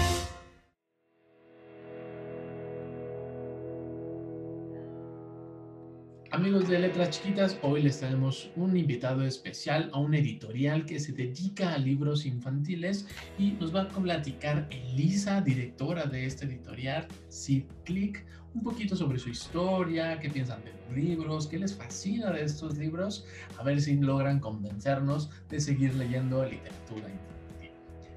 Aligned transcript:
Amigos 6.40 6.70
de 6.70 6.78
Letras 6.78 7.10
Chiquitas, 7.10 7.58
hoy 7.60 7.82
les 7.82 8.00
traemos 8.00 8.50
un 8.56 8.74
invitado 8.74 9.24
especial 9.24 9.90
a 9.92 9.98
un 9.98 10.14
editorial 10.14 10.86
que 10.86 10.98
se 10.98 11.12
dedica 11.12 11.74
a 11.74 11.76
libros 11.76 12.24
infantiles 12.24 13.06
y 13.38 13.50
nos 13.52 13.76
va 13.76 13.82
a 13.82 13.88
platicar 13.88 14.66
Elisa, 14.70 15.42
directora 15.42 16.06
de 16.06 16.24
este 16.24 16.46
editorial, 16.46 17.06
Sid 17.28 17.64
Click, 17.84 18.24
un 18.54 18.62
poquito 18.62 18.96
sobre 18.96 19.18
su 19.18 19.28
historia, 19.28 20.18
qué 20.18 20.30
piensan 20.30 20.64
de 20.64 20.72
los 20.72 20.96
libros, 20.96 21.46
qué 21.46 21.58
les 21.58 21.76
fascina 21.76 22.30
de 22.30 22.42
estos 22.42 22.78
libros, 22.78 23.26
a 23.58 23.62
ver 23.62 23.78
si 23.78 23.96
logran 23.96 24.40
convencernos 24.40 25.28
de 25.50 25.60
seguir 25.60 25.94
leyendo 25.94 26.42
literatura 26.42 27.10
infantil. 27.10 27.70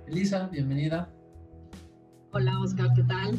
Elisa, 0.07 0.47
bienvenida. 0.47 1.13
Hola 2.31 2.57
Oscar, 2.61 2.87
¿qué 2.95 3.03
tal? 3.03 3.37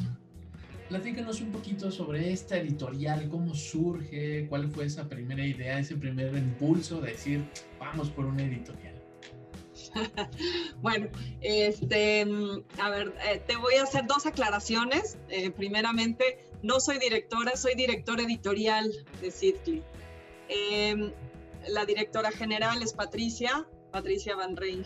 Platícanos 0.89 1.41
un 1.41 1.51
poquito 1.51 1.91
sobre 1.91 2.31
esta 2.31 2.59
editorial, 2.59 3.29
cómo 3.29 3.55
surge, 3.55 4.47
cuál 4.49 4.71
fue 4.71 4.85
esa 4.85 5.09
primera 5.09 5.45
idea, 5.45 5.79
ese 5.79 5.97
primer 5.97 6.35
impulso 6.37 7.01
de 7.01 7.13
decir, 7.13 7.45
vamos 7.79 8.11
por 8.11 8.27
una 8.27 8.43
editorial. 8.43 8.95
bueno, 10.83 11.09
este, 11.41 12.27
a 12.79 12.91
ver, 12.91 13.15
eh, 13.27 13.43
te 13.47 13.57
voy 13.57 13.75
a 13.75 13.85
hacer 13.85 14.07
dos 14.07 14.27
aclaraciones. 14.27 15.19
Eh, 15.29 15.51
primeramente, 15.51 16.39
no 16.63 16.81
soy 16.81 16.99
directora, 16.99 17.57
soy 17.57 17.75
directora 17.75 18.23
editorial 18.23 18.93
de 19.21 19.31
Sidley. 19.31 19.83
Em, 20.49 21.13
la 21.69 21.87
directora 21.87 22.31
general 22.31 22.83
es 22.83 22.93
Patricia, 22.93 23.67
Patricia 23.91 24.37
Van 24.37 24.57
Rijn. 24.57 24.85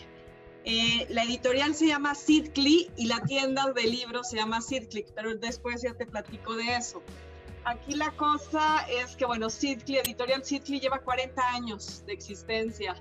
Eh, 0.65 1.07
la 1.11 1.23
editorial 1.23 1.75
se 1.75 1.87
llama 1.87 2.15
Sidcli 2.15 2.91
y 2.97 3.07
la 3.07 3.21
tienda 3.21 3.73
de 3.73 3.85
libros 3.85 4.29
se 4.29 4.37
llama 4.37 4.61
Sidclick, 4.61 5.13
pero 5.15 5.35
después 5.35 5.83
ya 5.83 5.95
te 5.95 6.07
platico 6.07 6.57
de 6.57 6.77
eso. 6.77 7.03
Aquí 7.65 7.95
la 7.95 8.11
cosa 8.13 8.87
es 8.89 9.17
que, 9.17 9.25
bueno, 9.25 9.51
Sidcli, 9.51 9.99
editorial 9.99 10.45
Sidcli 10.45 10.81
lleva 10.81 11.01
40 11.01 11.51
años 11.51 12.05
de 12.07 12.13
existencia 12.13 12.97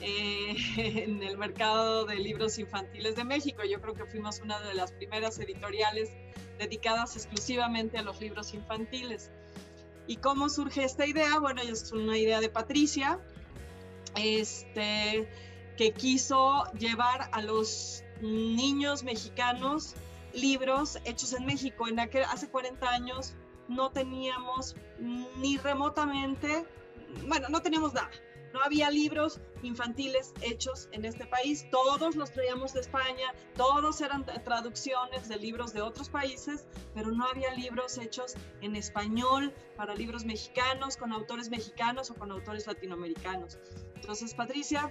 eh, 0.00 0.56
en 0.76 1.22
el 1.22 1.38
mercado 1.38 2.04
de 2.04 2.16
libros 2.16 2.58
infantiles 2.58 3.16
de 3.16 3.24
México. 3.24 3.62
Yo 3.64 3.80
creo 3.80 3.94
que 3.94 4.04
fuimos 4.04 4.40
una 4.40 4.60
de 4.60 4.74
las 4.74 4.92
primeras 4.92 5.38
editoriales 5.38 6.10
dedicadas 6.58 7.16
exclusivamente 7.16 7.98
a 7.98 8.02
los 8.02 8.20
libros 8.20 8.54
infantiles. 8.54 9.30
¿Y 10.06 10.16
cómo 10.16 10.48
surge 10.48 10.84
esta 10.84 11.06
idea? 11.06 11.38
Bueno, 11.38 11.62
es 11.62 11.92
una 11.92 12.16
idea 12.16 12.40
de 12.40 12.48
Patricia. 12.48 13.18
Este 14.14 15.28
que 15.76 15.92
quiso 15.92 16.64
llevar 16.78 17.28
a 17.32 17.42
los 17.42 18.02
niños 18.20 19.04
mexicanos 19.04 19.94
libros 20.32 20.98
hechos 21.04 21.32
en 21.32 21.46
México. 21.46 21.88
En 21.88 21.98
aquel, 22.00 22.24
hace 22.24 22.48
40 22.48 22.88
años 22.88 23.34
no 23.68 23.90
teníamos 23.90 24.76
ni 24.98 25.58
remotamente, 25.58 26.66
bueno, 27.26 27.48
no 27.48 27.60
teníamos 27.60 27.94
nada. 27.94 28.10
No 28.52 28.62
había 28.62 28.90
libros 28.90 29.38
infantiles 29.62 30.32
hechos 30.40 30.88
en 30.92 31.04
este 31.04 31.26
país, 31.26 31.66
todos 31.70 32.16
los 32.16 32.32
traíamos 32.32 32.72
de 32.72 32.80
España, 32.80 33.34
todos 33.54 34.00
eran 34.00 34.24
traducciones 34.24 35.28
de 35.28 35.36
libros 35.36 35.74
de 35.74 35.82
otros 35.82 36.08
países, 36.08 36.64
pero 36.94 37.10
no 37.10 37.26
había 37.26 37.52
libros 37.52 37.98
hechos 37.98 38.34
en 38.62 38.74
español 38.76 39.52
para 39.76 39.94
libros 39.94 40.24
mexicanos, 40.24 40.96
con 40.96 41.12
autores 41.12 41.50
mexicanos 41.50 42.10
o 42.10 42.14
con 42.14 42.30
autores 42.32 42.66
latinoamericanos. 42.66 43.58
Entonces, 43.94 44.32
Patricia 44.32 44.90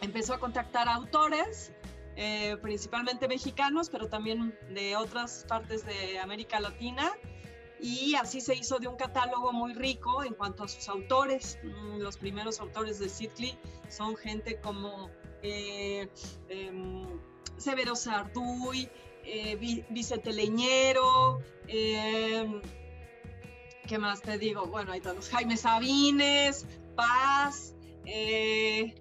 empezó 0.00 0.34
a 0.34 0.40
contactar 0.40 0.88
autores, 0.88 1.72
eh, 2.16 2.56
principalmente 2.62 3.28
mexicanos, 3.28 3.90
pero 3.90 4.08
también 4.08 4.56
de 4.70 4.96
otras 4.96 5.44
partes 5.48 5.84
de 5.84 6.18
América 6.18 6.60
Latina. 6.60 7.12
Y 7.80 8.14
así 8.14 8.40
se 8.40 8.54
hizo 8.54 8.78
de 8.78 8.88
un 8.88 8.96
catálogo 8.96 9.52
muy 9.52 9.74
rico 9.74 10.24
en 10.24 10.34
cuanto 10.34 10.64
a 10.64 10.68
sus 10.68 10.88
autores. 10.88 11.58
Mm, 11.62 11.98
los 11.98 12.16
primeros 12.16 12.60
autores 12.60 12.98
de 12.98 13.08
Sidley 13.08 13.58
son 13.88 14.16
gente 14.16 14.58
como 14.60 15.10
eh, 15.42 16.08
em, 16.48 17.04
Severo 17.58 17.94
Sarduy, 17.94 18.88
eh, 19.24 19.84
Vicente 19.90 20.32
Leñero, 20.32 21.40
em, 21.66 22.62
¿qué 23.86 23.98
más 23.98 24.22
te 24.22 24.38
digo? 24.38 24.66
Bueno, 24.66 24.92
hay 24.92 25.00
todos, 25.00 25.28
Jaime 25.28 25.56
Sabines, 25.56 26.66
Paz, 26.96 27.74
eh, 28.06 28.94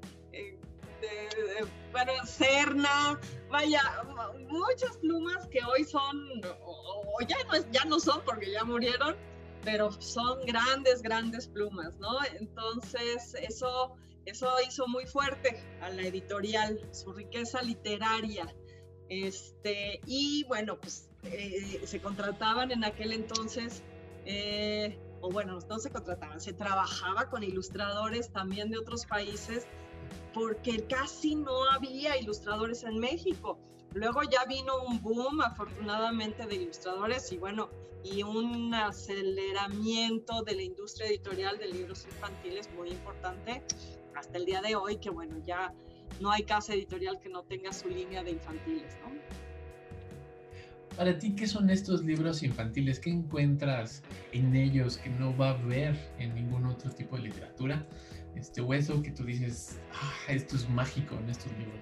bueno, 1.91 2.11
Cerna, 2.25 3.19
vaya, 3.49 3.81
muchas 4.49 4.97
plumas 4.97 5.47
que 5.47 5.59
hoy 5.63 5.83
son, 5.83 6.41
o, 6.65 7.17
ya, 7.27 7.37
no, 7.45 7.71
ya 7.71 7.85
no 7.85 7.99
son 7.99 8.21
porque 8.25 8.51
ya 8.51 8.63
murieron, 8.63 9.15
pero 9.63 9.91
son 10.01 10.45
grandes, 10.45 11.01
grandes 11.01 11.47
plumas, 11.47 11.97
¿no? 11.99 12.23
Entonces, 12.39 13.35
eso, 13.35 13.95
eso 14.25 14.49
hizo 14.67 14.87
muy 14.87 15.05
fuerte 15.05 15.63
a 15.81 15.89
la 15.89 16.03
editorial, 16.03 16.79
su 16.91 17.13
riqueza 17.13 17.61
literaria. 17.61 18.53
Este, 19.09 20.01
y 20.05 20.43
bueno, 20.45 20.79
pues 20.79 21.09
eh, 21.23 21.81
se 21.85 22.01
contrataban 22.01 22.71
en 22.71 22.83
aquel 22.83 23.13
entonces, 23.13 23.83
eh, 24.25 24.97
o 25.21 25.29
bueno, 25.29 25.59
no 25.69 25.79
se 25.79 25.91
contrataban, 25.91 26.41
se 26.41 26.53
trabajaba 26.53 27.29
con 27.29 27.43
ilustradores 27.43 28.31
también 28.31 28.71
de 28.71 28.77
otros 28.77 29.05
países 29.05 29.67
porque 30.33 30.85
casi 30.87 31.35
no 31.35 31.69
había 31.71 32.17
ilustradores 32.17 32.83
en 32.83 32.99
México. 32.99 33.59
Luego 33.93 34.23
ya 34.23 34.45
vino 34.45 34.83
un 34.83 35.01
boom, 35.01 35.41
afortunadamente, 35.41 36.45
de 36.47 36.55
ilustradores 36.55 37.31
y 37.31 37.37
bueno, 37.37 37.69
y 38.03 38.23
un 38.23 38.73
aceleramiento 38.73 40.41
de 40.43 40.55
la 40.55 40.63
industria 40.63 41.07
editorial 41.07 41.57
de 41.57 41.67
libros 41.67 42.05
infantiles 42.05 42.69
muy 42.75 42.89
importante 42.89 43.63
hasta 44.15 44.37
el 44.37 44.45
día 44.45 44.61
de 44.61 44.75
hoy, 44.75 44.97
que 44.97 45.09
bueno, 45.09 45.37
ya 45.45 45.73
no 46.19 46.31
hay 46.31 46.43
casa 46.43 46.73
editorial 46.73 47.19
que 47.19 47.29
no 47.29 47.43
tenga 47.43 47.71
su 47.71 47.87
línea 47.87 48.23
de 48.23 48.31
infantiles, 48.31 48.97
¿no? 49.03 49.13
Para 50.97 51.17
ti, 51.17 51.33
¿qué 51.35 51.47
son 51.47 51.71
estos 51.71 52.03
libros 52.03 52.43
infantiles? 52.43 52.99
¿Qué 52.99 53.09
encuentras 53.09 54.03
en 54.31 54.55
ellos 54.55 54.97
que 54.97 55.09
no 55.09 55.35
va 55.35 55.49
a 55.49 55.59
haber 55.59 55.95
en 56.19 56.35
ningún 56.35 56.67
otro 56.67 56.91
tipo 56.91 57.15
de 57.15 57.23
literatura? 57.23 57.87
Este, 58.35 58.61
o 58.61 58.73
eso 58.73 59.01
que 59.01 59.11
tú 59.11 59.23
dices, 59.23 59.79
ah, 59.93 60.13
esto 60.27 60.55
es 60.55 60.69
mágico 60.69 61.15
en 61.15 61.29
estos 61.29 61.51
libros. 61.53 61.81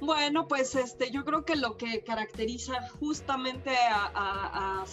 Bueno, 0.00 0.46
pues 0.46 0.74
este, 0.74 1.10
yo 1.10 1.24
creo 1.24 1.44
que 1.44 1.56
lo 1.56 1.76
que 1.76 2.02
caracteriza 2.04 2.88
justamente 3.00 3.70
a, 3.76 4.82
a, 4.82 4.84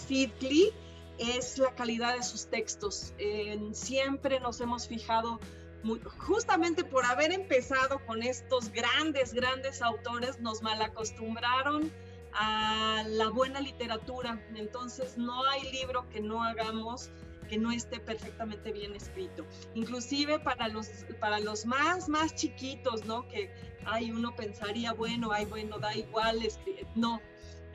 es 1.18 1.58
la 1.58 1.74
calidad 1.74 2.16
de 2.16 2.22
sus 2.22 2.46
textos. 2.46 3.14
siempre 3.72 4.40
nos 4.40 4.60
hemos 4.60 4.88
fijado, 4.88 5.40
justamente 6.18 6.84
por 6.84 7.04
haber 7.04 7.32
empezado 7.32 8.00
con 8.06 8.22
estos 8.22 8.70
grandes, 8.70 9.32
grandes 9.34 9.82
autores, 9.82 10.40
nos 10.40 10.62
malacostumbraron 10.62 11.92
a 12.32 13.04
la 13.06 13.28
buena 13.28 13.60
literatura. 13.60 14.44
Entonces 14.54 15.16
no 15.18 15.44
hay 15.46 15.70
libro 15.70 16.08
que 16.10 16.20
no 16.20 16.42
hagamos 16.42 17.10
que 17.46 17.58
no 17.58 17.70
esté 17.70 18.00
perfectamente 18.00 18.72
bien 18.72 18.94
escrito. 18.94 19.44
Inclusive 19.74 20.38
para 20.40 20.68
los, 20.68 20.88
para 21.20 21.40
los 21.40 21.66
más, 21.66 22.08
más 22.08 22.34
chiquitos, 22.34 23.04
¿no? 23.04 23.26
Que 23.28 23.50
hay 23.86 24.10
uno 24.10 24.34
pensaría, 24.34 24.92
bueno, 24.92 25.32
ay, 25.32 25.44
bueno, 25.44 25.78
da 25.78 25.94
igual, 25.94 26.40
no. 26.94 27.20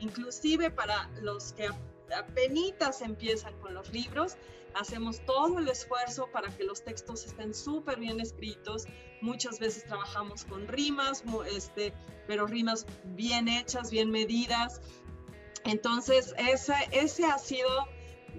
Inclusive 0.00 0.70
para 0.70 1.08
los 1.20 1.52
que 1.52 1.68
apenas 2.14 3.02
empiezan 3.02 3.54
con 3.60 3.74
los 3.74 3.92
libros, 3.92 4.36
hacemos 4.74 5.24
todo 5.24 5.58
el 5.58 5.68
esfuerzo 5.68 6.28
para 6.32 6.48
que 6.56 6.64
los 6.64 6.82
textos 6.82 7.24
estén 7.26 7.54
súper 7.54 7.98
bien 7.98 8.20
escritos. 8.20 8.86
Muchas 9.20 9.58
veces 9.58 9.84
trabajamos 9.84 10.44
con 10.44 10.66
rimas, 10.68 11.22
este, 11.54 11.92
pero 12.26 12.46
rimas 12.46 12.86
bien 13.04 13.48
hechas, 13.48 13.90
bien 13.90 14.10
medidas. 14.10 14.80
Entonces, 15.64 16.34
ese, 16.38 16.74
ese 16.92 17.26
ha 17.26 17.38
sido 17.38 17.68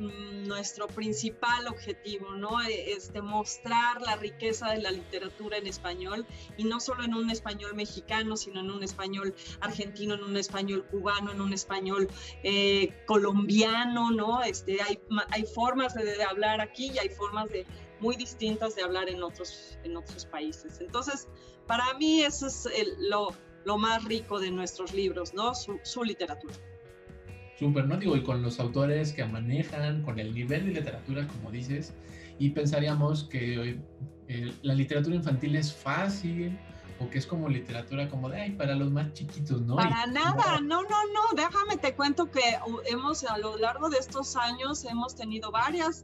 nuestro 0.01 0.87
principal 0.87 1.67
objetivo, 1.67 2.33
¿no? 2.33 2.61
E, 2.61 2.93
es 2.93 3.13
demostrar 3.13 4.01
la 4.01 4.15
riqueza 4.15 4.71
de 4.71 4.81
la 4.81 4.91
literatura 4.91 5.57
en 5.57 5.67
español 5.67 6.25
y 6.57 6.63
no 6.63 6.79
solo 6.79 7.03
en 7.03 7.13
un 7.13 7.29
español 7.29 7.75
mexicano, 7.75 8.35
sino 8.37 8.59
en 8.59 8.71
un 8.71 8.83
español 8.83 9.33
argentino, 9.59 10.15
en 10.15 10.23
un 10.23 10.37
español 10.37 10.85
cubano, 10.91 11.31
en 11.31 11.41
un 11.41 11.53
español 11.53 12.07
eh, 12.43 12.93
colombiano, 13.05 14.11
¿no? 14.11 14.41
Este, 14.41 14.81
hay, 14.81 14.99
hay 15.29 15.43
formas 15.43 15.93
de, 15.93 16.23
hablar 16.23 16.61
aquí 16.61 16.91
y 16.93 16.99
hay 16.99 17.09
formas 17.09 17.49
de, 17.49 17.65
muy 17.99 18.15
distintas 18.15 18.75
de 18.75 18.83
hablar 18.83 19.09
en 19.09 19.23
otros, 19.23 19.77
en 19.83 19.95
otros 19.97 20.25
países. 20.25 20.81
Entonces, 20.81 21.27
para 21.67 21.93
mí 21.95 22.21
eso 22.21 22.47
es 22.47 22.67
lo, 22.97 23.29
lo, 23.65 23.77
más 23.77 24.03
rico 24.03 24.39
de 24.39 24.51
nuestros 24.51 24.93
libros, 24.93 25.33
¿no? 25.33 25.53
su 25.55 26.03
literatura 26.03 26.55
súper, 27.61 27.87
¿no? 27.87 27.95
Digo, 27.97 28.15
y 28.15 28.23
con 28.23 28.41
los 28.41 28.59
autores 28.59 29.13
que 29.13 29.23
manejan, 29.23 30.01
con 30.01 30.17
el 30.17 30.33
nivel 30.33 30.65
de 30.65 30.71
literatura, 30.79 31.27
como 31.27 31.51
dices, 31.51 31.93
y 32.39 32.49
pensaríamos 32.49 33.25
que 33.25 33.79
eh, 34.27 34.53
la 34.63 34.73
literatura 34.73 35.15
infantil 35.15 35.55
es 35.55 35.71
fácil 35.71 36.57
o 36.99 37.07
que 37.07 37.19
es 37.19 37.27
como 37.27 37.47
literatura 37.47 38.09
como 38.09 38.29
de, 38.29 38.41
ay, 38.41 38.51
para 38.53 38.73
los 38.73 38.89
más 38.89 39.13
chiquitos, 39.13 39.61
¿no? 39.61 39.75
Para 39.75 40.07
nada, 40.07 40.59
no, 40.61 40.81
no, 40.81 40.89
no, 41.13 41.21
déjame 41.35 41.77
te 41.77 41.93
cuento 41.93 42.31
que 42.31 42.41
hemos, 42.87 43.23
a 43.25 43.37
lo 43.37 43.55
largo 43.57 43.89
de 43.89 43.99
estos 43.99 44.35
años, 44.35 44.83
hemos 44.85 45.15
tenido 45.15 45.51
varias, 45.51 46.03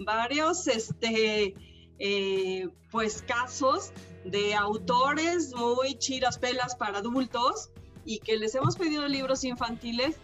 varios, 0.00 0.66
este, 0.66 1.54
eh, 1.98 2.68
pues 2.90 3.22
casos 3.22 3.92
de 4.26 4.54
autores 4.54 5.54
muy 5.54 5.94
chiras 5.94 6.38
pelas 6.38 6.76
para 6.76 6.98
adultos 6.98 7.70
y 8.04 8.18
que 8.18 8.36
les 8.36 8.54
hemos 8.54 8.76
pedido 8.76 9.08
libros 9.08 9.42
infantiles 9.42 10.16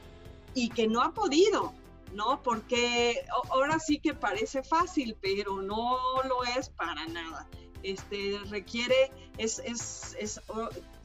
y 0.54 0.68
que 0.68 0.86
no 0.86 1.02
ha 1.02 1.12
podido, 1.12 1.72
¿no? 2.12 2.42
Porque 2.42 3.24
ahora 3.50 3.78
sí 3.78 3.98
que 3.98 4.14
parece 4.14 4.62
fácil, 4.62 5.16
pero 5.20 5.60
no 5.62 5.98
lo 6.28 6.44
es 6.56 6.70
para 6.70 7.06
nada. 7.06 7.48
Este, 7.82 8.38
requiere, 8.48 9.12
es, 9.36 9.58
es, 9.58 10.16
es, 10.18 10.40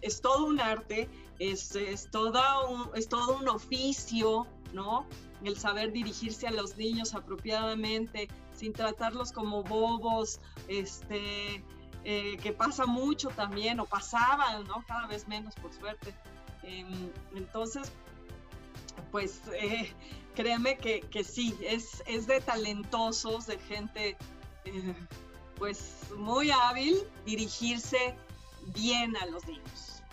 es 0.02 0.22
todo 0.22 0.46
un 0.46 0.62
arte, 0.62 1.10
es, 1.40 1.76
es, 1.76 2.10
toda 2.10 2.68
un, 2.68 2.90
es 2.96 3.10
todo 3.10 3.38
un 3.38 3.50
oficio, 3.50 4.48
¿no? 4.74 5.06
El 5.44 5.58
saber 5.58 5.92
dirigirse 5.92 6.48
a 6.48 6.52
los 6.52 6.78
niños 6.78 7.16
apropiadamente, 7.16 8.30
sin 8.54 8.72
tratarlos 8.74 9.32
como 9.32 9.64
bobos, 9.64 10.40
este, 10.68 11.64
eh, 12.06 12.38
que 12.38 12.54
pasa 12.54 12.86
mucho 12.86 13.30
también, 13.30 13.80
o 13.80 13.86
pasaba, 13.86 14.60
¿no? 14.60 14.84
Cada 14.88 15.08
vez 15.08 15.28
menos, 15.28 15.56
por 15.56 15.74
suerte. 15.74 16.14
Em, 16.64 17.12
entonces, 17.36 17.92
pues 19.12 19.42
eh, 19.60 19.92
créeme 20.36 20.78
que, 20.78 21.02
que, 21.02 21.24
sí, 21.24 21.56
es, 21.62 22.04
es 22.08 22.28
de 22.28 22.42
talentosos, 22.42 23.48
de 23.48 23.58
gente 23.60 24.18
eh, 24.66 24.94
pues 25.56 26.08
muy 26.18 26.52
hábil 26.52 26.98
dirigirse 27.26 28.16
bien 28.74 29.16
a 29.18 29.26
los 29.28 29.46
niños. 29.48 30.04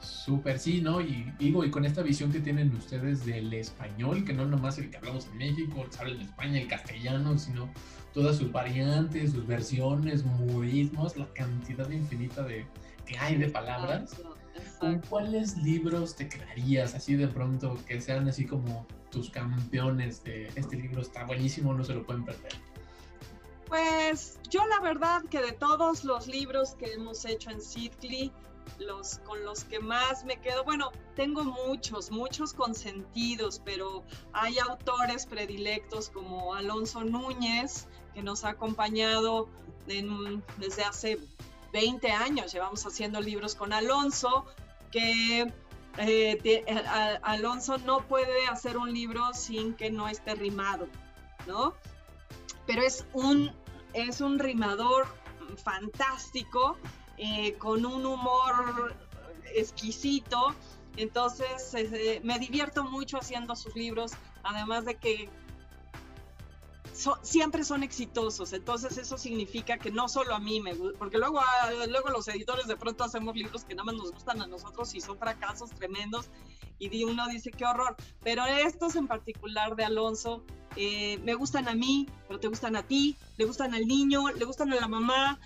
Súper, 0.00 0.58
sí, 0.58 0.80
¿no? 0.80 1.00
Y 1.00 1.32
digo, 1.38 1.64
y 1.64 1.70
con 1.70 1.84
esta 1.84 2.02
visión 2.02 2.32
que 2.32 2.40
tienen 2.40 2.74
ustedes 2.74 3.24
del 3.24 3.52
español, 3.52 4.24
que 4.24 4.32
no 4.32 4.46
nomás 4.46 4.78
el 4.78 4.90
que 4.90 4.96
hablamos 4.96 5.26
en 5.26 5.38
México, 5.38 5.82
el 5.82 5.90
que 5.90 5.98
habla 5.98 6.14
en 6.14 6.20
España, 6.22 6.60
el 6.60 6.68
castellano, 6.68 7.38
sino 7.38 7.70
todas 8.12 8.36
sus 8.36 8.50
variantes, 8.50 9.32
sus 9.32 9.46
versiones, 9.46 10.24
modismos, 10.24 11.16
la 11.16 11.26
cantidad 11.34 11.88
infinita 11.90 12.42
de 12.42 12.66
que 13.06 13.18
hay 13.18 13.36
de 13.36 13.48
palabras. 13.48 14.16
¿Con 14.78 15.00
cuáles 15.00 15.56
libros 15.58 16.16
te 16.16 16.28
quedarías 16.28 16.94
así 16.94 17.14
de 17.14 17.28
pronto 17.28 17.76
que 17.86 18.00
sean 18.00 18.28
así 18.28 18.46
como 18.46 18.86
tus 19.10 19.30
campeones 19.30 20.24
de 20.24 20.48
este 20.54 20.76
libro 20.76 21.02
está 21.02 21.24
buenísimo, 21.24 21.74
no 21.74 21.84
se 21.84 21.94
lo 21.94 22.04
pueden 22.04 22.24
perder? 22.24 22.52
Pues 23.68 24.40
yo 24.50 24.66
la 24.66 24.80
verdad 24.80 25.22
que 25.30 25.40
de 25.40 25.52
todos 25.52 26.04
los 26.04 26.26
libros 26.26 26.74
que 26.74 26.92
hemos 26.92 27.24
hecho 27.24 27.50
en 27.50 27.60
Sidley, 27.60 28.32
los 28.78 29.18
con 29.20 29.44
los 29.44 29.64
que 29.64 29.78
más 29.78 30.24
me 30.24 30.40
quedo, 30.40 30.64
bueno, 30.64 30.90
tengo 31.14 31.44
muchos, 31.44 32.10
muchos 32.10 32.52
consentidos, 32.52 33.60
pero 33.64 34.02
hay 34.32 34.58
autores 34.58 35.26
predilectos 35.26 36.10
como 36.10 36.54
Alonso 36.54 37.04
Núñez, 37.04 37.86
que 38.14 38.22
nos 38.22 38.44
ha 38.44 38.50
acompañado 38.50 39.48
desde 39.86 40.84
hace 40.84 41.18
20 41.72 42.10
años, 42.10 42.52
llevamos 42.52 42.84
haciendo 42.86 43.20
libros 43.20 43.54
con 43.54 43.72
Alonso, 43.72 44.46
que 44.90 45.52
eh, 45.98 46.64
Alonso 47.22 47.78
no 47.78 48.06
puede 48.06 48.46
hacer 48.46 48.76
un 48.76 48.92
libro 48.92 49.32
sin 49.34 49.74
que 49.74 49.90
no 49.90 50.08
esté 50.08 50.34
rimado, 50.34 50.88
¿no? 51.46 51.74
Pero 52.66 52.82
es 52.82 53.06
un, 53.12 53.52
es 53.92 54.20
un 54.20 54.38
rimador 54.38 55.06
fantástico, 55.56 56.76
eh, 57.18 57.54
con 57.54 57.84
un 57.84 58.06
humor 58.06 58.94
exquisito. 59.54 60.54
Entonces 60.96 61.74
eh, 61.74 62.20
me 62.24 62.38
divierto 62.38 62.84
mucho 62.84 63.18
haciendo 63.18 63.54
sus 63.56 63.74
libros, 63.76 64.12
además 64.42 64.84
de 64.84 64.96
que 64.96 65.28
siempre 67.22 67.64
son 67.64 67.82
exitosos, 67.82 68.52
entonces 68.52 68.98
eso 68.98 69.16
significa 69.16 69.78
que 69.78 69.90
no 69.90 70.08
solo 70.08 70.34
a 70.34 70.38
mí 70.38 70.60
me 70.60 70.74
gusta, 70.74 70.98
porque 70.98 71.18
luego, 71.18 71.40
ah, 71.40 71.70
luego 71.88 72.10
los 72.10 72.28
editores 72.28 72.66
de 72.66 72.76
pronto 72.76 73.04
hacemos 73.04 73.34
libros 73.34 73.64
que 73.64 73.74
nada 73.74 73.84
más 73.84 73.94
nos 73.94 74.12
gustan 74.12 74.42
a 74.42 74.46
nosotros 74.46 74.94
y 74.94 75.00
son 75.00 75.18
fracasos 75.18 75.70
tremendos 75.70 76.30
y 76.78 77.04
uno 77.04 77.28
dice 77.28 77.50
qué 77.50 77.64
horror, 77.66 77.94
pero 78.22 78.44
estos 78.46 78.96
en 78.96 79.06
particular 79.06 79.76
de 79.76 79.84
Alonso 79.84 80.42
eh, 80.76 81.18
me 81.24 81.34
gustan 81.34 81.68
a 81.68 81.74
mí, 81.74 82.08
pero 82.26 82.40
te 82.40 82.48
gustan 82.48 82.76
a 82.76 82.82
ti, 82.82 83.16
le 83.36 83.44
gustan 83.44 83.74
al 83.74 83.86
niño, 83.86 84.28
le 84.30 84.44
gustan 84.44 84.72
a 84.72 84.76
la 84.76 84.88
mamá, 84.88 85.38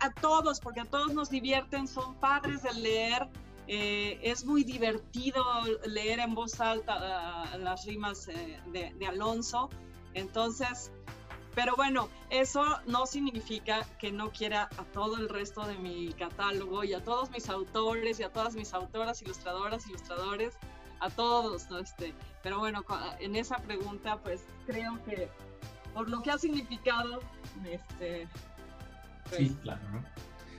a, 0.00 0.10
todos, 0.14 0.60
porque 0.60 0.80
a 0.80 0.84
todos 0.84 1.12
nos 1.12 1.28
divierten, 1.28 1.86
son 1.88 2.14
padres 2.16 2.62
de 2.62 2.72
leer. 2.74 3.28
Eh, 3.72 4.18
es 4.22 4.44
muy 4.44 4.64
divertido 4.64 5.44
leer 5.86 6.18
en 6.18 6.34
voz 6.34 6.60
alta 6.60 6.96
ah, 6.98 7.56
las 7.58 7.84
rimas 7.84 8.26
eh, 8.28 8.60
de, 8.72 8.92
de 8.98 9.06
Alonso. 9.06 9.70
Entonces, 10.14 10.90
pero 11.54 11.74
bueno, 11.76 12.08
eso 12.30 12.64
no 12.86 13.06
significa 13.06 13.84
que 13.98 14.12
no 14.12 14.30
quiera 14.30 14.68
a 14.78 14.84
todo 14.92 15.16
el 15.16 15.28
resto 15.28 15.66
de 15.66 15.76
mi 15.76 16.12
catálogo 16.12 16.84
y 16.84 16.94
a 16.94 17.02
todos 17.02 17.30
mis 17.30 17.48
autores 17.48 18.20
y 18.20 18.22
a 18.22 18.32
todas 18.32 18.54
mis 18.54 18.72
autoras, 18.72 19.20
ilustradoras, 19.22 19.86
ilustradores, 19.88 20.54
a 21.00 21.10
todos, 21.10 21.68
¿no? 21.70 21.78
Este, 21.78 22.14
pero 22.42 22.58
bueno, 22.58 22.84
en 23.18 23.36
esa 23.36 23.56
pregunta, 23.56 24.18
pues 24.18 24.44
creo 24.66 25.02
que 25.04 25.28
por 25.94 26.08
lo 26.08 26.22
que 26.22 26.30
ha 26.30 26.38
significado, 26.38 27.20
este... 27.68 28.28
Pues 29.24 29.36
sí, 29.36 29.56
claro, 29.62 29.80
¿no? 29.92 30.04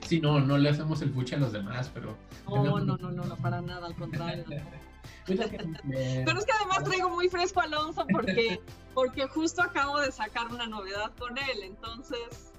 Sí, 0.06 0.20
no, 0.20 0.40
no 0.40 0.58
le 0.58 0.68
hacemos 0.68 1.00
el 1.00 1.12
fuche 1.12 1.36
a 1.36 1.38
los 1.38 1.52
demás, 1.52 1.90
pero... 1.94 2.16
No, 2.46 2.80
no, 2.80 2.96
no, 2.96 3.10
no, 3.10 3.24
no, 3.24 3.36
para 3.36 3.62
nada, 3.62 3.86
al 3.86 3.94
contrario. 3.94 4.44
Pero 5.26 6.38
es 6.38 6.44
que 6.44 6.52
además 6.52 6.84
traigo 6.84 7.10
muy 7.10 7.28
fresco 7.28 7.60
a 7.60 7.64
Alonso 7.64 8.06
porque, 8.10 8.60
porque 8.94 9.26
justo 9.28 9.62
acabo 9.62 10.00
de 10.00 10.12
sacar 10.12 10.48
una 10.48 10.66
novedad 10.66 11.12
con 11.18 11.36
él, 11.38 11.62
entonces, 11.62 12.52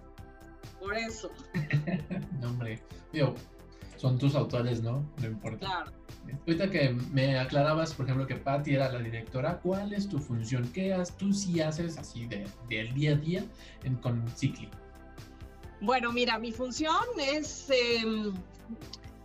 por 0.80 0.96
eso. 0.96 1.32
no, 2.40 2.50
hombre, 2.50 2.82
digo, 3.12 3.36
son 3.98 4.18
tus 4.18 4.36
autores, 4.36 4.82
¿no? 4.82 5.06
No 5.18 5.28
importa. 5.28 5.66
Claro, 5.66 5.92
Ahorita 6.48 6.70
que 6.70 6.90
me 7.12 7.38
aclarabas, 7.38 7.94
por 7.94 8.06
ejemplo, 8.06 8.28
que 8.28 8.36
Patti 8.36 8.76
era 8.76 8.92
la 8.92 9.00
directora, 9.00 9.60
¿cuál 9.60 9.94
es 9.94 10.08
tu 10.08 10.20
función? 10.20 10.70
¿Qué 10.74 10.94
has, 10.94 11.16
tú 11.18 11.34
sí 11.34 11.62
haces 11.62 11.98
así 11.98 12.26
de, 12.28 12.46
del 12.70 12.94
día 12.94 13.12
a 13.12 13.16
día 13.16 13.46
en, 13.84 13.96
con 13.98 14.26
Cicli? 14.36 14.70
Bueno, 15.82 16.12
mira, 16.12 16.40
mi 16.40 16.52
función 16.52 17.06
es 17.20 17.70
em, 17.70 18.34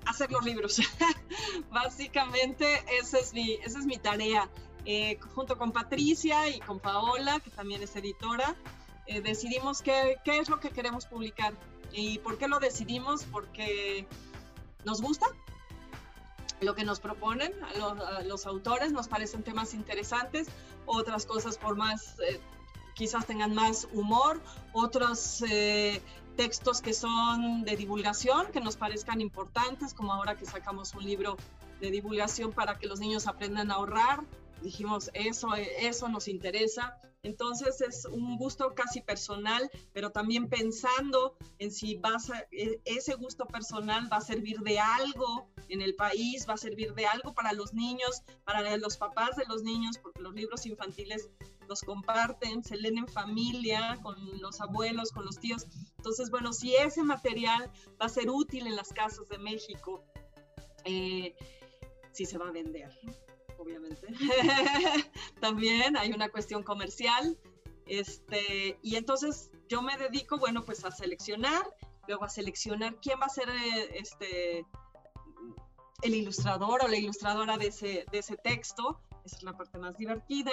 hacer 0.08 0.30
los 0.30 0.44
libros. 0.44 0.80
Básicamente, 1.70 2.82
esa 3.00 3.18
es 3.18 3.32
mi, 3.32 3.54
esa 3.64 3.78
es 3.78 3.86
mi 3.86 3.98
tarea. 3.98 4.48
Eh, 4.84 5.18
junto 5.34 5.58
con 5.58 5.72
Patricia 5.72 6.48
y 6.48 6.60
con 6.60 6.80
Paola, 6.80 7.40
que 7.40 7.50
también 7.50 7.82
es 7.82 7.94
editora, 7.94 8.56
eh, 9.06 9.20
decidimos 9.20 9.82
qué, 9.82 10.16
qué 10.24 10.38
es 10.38 10.48
lo 10.48 10.60
que 10.60 10.70
queremos 10.70 11.06
publicar. 11.06 11.52
¿Y 11.92 12.18
por 12.18 12.38
qué 12.38 12.48
lo 12.48 12.58
decidimos? 12.58 13.24
Porque 13.24 14.06
nos 14.84 15.02
gusta, 15.02 15.26
lo 16.60 16.74
que 16.74 16.84
nos 16.84 17.00
proponen 17.00 17.52
a 17.62 18.22
los, 18.22 18.46
autores, 18.46 18.92
nos 18.92 19.08
parecen 19.08 19.42
temas 19.42 19.74
interesantes, 19.74 20.48
otras 20.86 21.26
cosas 21.26 21.58
por 21.58 21.76
más, 21.76 22.18
eh, 22.20 22.40
quizás 22.94 23.26
tengan 23.26 23.54
más 23.54 23.88
humor, 23.92 24.40
otros 24.72 25.42
textos 26.38 26.80
que 26.80 26.94
son 26.94 27.64
de 27.64 27.74
divulgación, 27.76 28.52
que 28.52 28.60
nos 28.60 28.76
parezcan 28.76 29.20
importantes, 29.20 29.92
como 29.92 30.12
ahora 30.12 30.36
que 30.36 30.46
sacamos 30.46 30.94
un 30.94 31.02
libro 31.04 31.36
de 31.80 31.90
divulgación 31.90 32.52
para 32.52 32.78
que 32.78 32.86
los 32.86 33.00
niños 33.00 33.26
aprendan 33.26 33.72
a 33.72 33.74
ahorrar, 33.74 34.20
dijimos, 34.62 35.10
eso, 35.14 35.48
eso 35.56 36.08
nos 36.08 36.28
interesa. 36.28 36.96
Entonces 37.24 37.80
es 37.80 38.04
un 38.04 38.36
gusto 38.38 38.72
casi 38.76 39.00
personal, 39.00 39.68
pero 39.92 40.10
también 40.10 40.48
pensando 40.48 41.36
en 41.58 41.72
si 41.72 41.96
vas 41.96 42.30
e, 42.52 42.80
ese 42.84 43.14
gusto 43.14 43.44
personal 43.46 44.08
va 44.10 44.18
a 44.18 44.20
servir 44.20 44.60
de 44.60 44.78
algo 44.78 45.48
en 45.68 45.82
el 45.82 45.96
país, 45.96 46.46
va 46.48 46.54
a 46.54 46.56
servir 46.56 46.94
de 46.94 47.06
algo 47.06 47.34
para 47.34 47.52
los 47.52 47.74
niños, 47.74 48.22
para 48.44 48.76
los 48.76 48.96
papás 48.96 49.34
de 49.34 49.44
los 49.46 49.64
niños, 49.64 49.98
porque 49.98 50.22
los 50.22 50.34
libros 50.34 50.64
infantiles 50.66 51.30
los 51.68 51.82
comparten, 51.82 52.64
se 52.64 52.76
leen 52.76 52.98
en 52.98 53.08
familia, 53.08 53.98
con 54.02 54.16
los 54.40 54.60
abuelos, 54.60 55.12
con 55.12 55.24
los 55.24 55.38
tíos. 55.38 55.66
Entonces, 55.96 56.30
bueno, 56.30 56.52
si 56.52 56.74
ese 56.74 57.02
material 57.02 57.70
va 58.00 58.06
a 58.06 58.08
ser 58.08 58.30
útil 58.30 58.66
en 58.66 58.76
las 58.76 58.92
casas 58.92 59.28
de 59.28 59.38
México, 59.38 60.02
eh, 60.84 61.34
sí 62.12 62.24
se 62.24 62.38
va 62.38 62.48
a 62.48 62.52
vender 62.52 62.90
obviamente. 63.58 64.06
También 65.40 65.96
hay 65.96 66.12
una 66.12 66.28
cuestión 66.28 66.62
comercial. 66.62 67.38
Este, 67.86 68.78
y 68.82 68.96
entonces 68.96 69.50
yo 69.68 69.82
me 69.82 69.96
dedico, 69.96 70.38
bueno, 70.38 70.64
pues 70.64 70.84
a 70.84 70.90
seleccionar, 70.90 71.62
luego 72.06 72.24
a 72.24 72.28
seleccionar 72.28 72.96
quién 73.00 73.18
va 73.20 73.26
a 73.26 73.30
ser 73.30 73.48
eh, 73.48 73.98
este, 73.98 74.66
el 76.02 76.14
ilustrador 76.14 76.84
o 76.84 76.88
la 76.88 76.96
ilustradora 76.96 77.56
de 77.56 77.68
ese, 77.68 78.06
de 78.10 78.18
ese 78.18 78.36
texto. 78.36 79.00
Esa 79.24 79.36
es 79.36 79.42
la 79.42 79.56
parte 79.56 79.78
más 79.78 79.96
divertida 79.96 80.52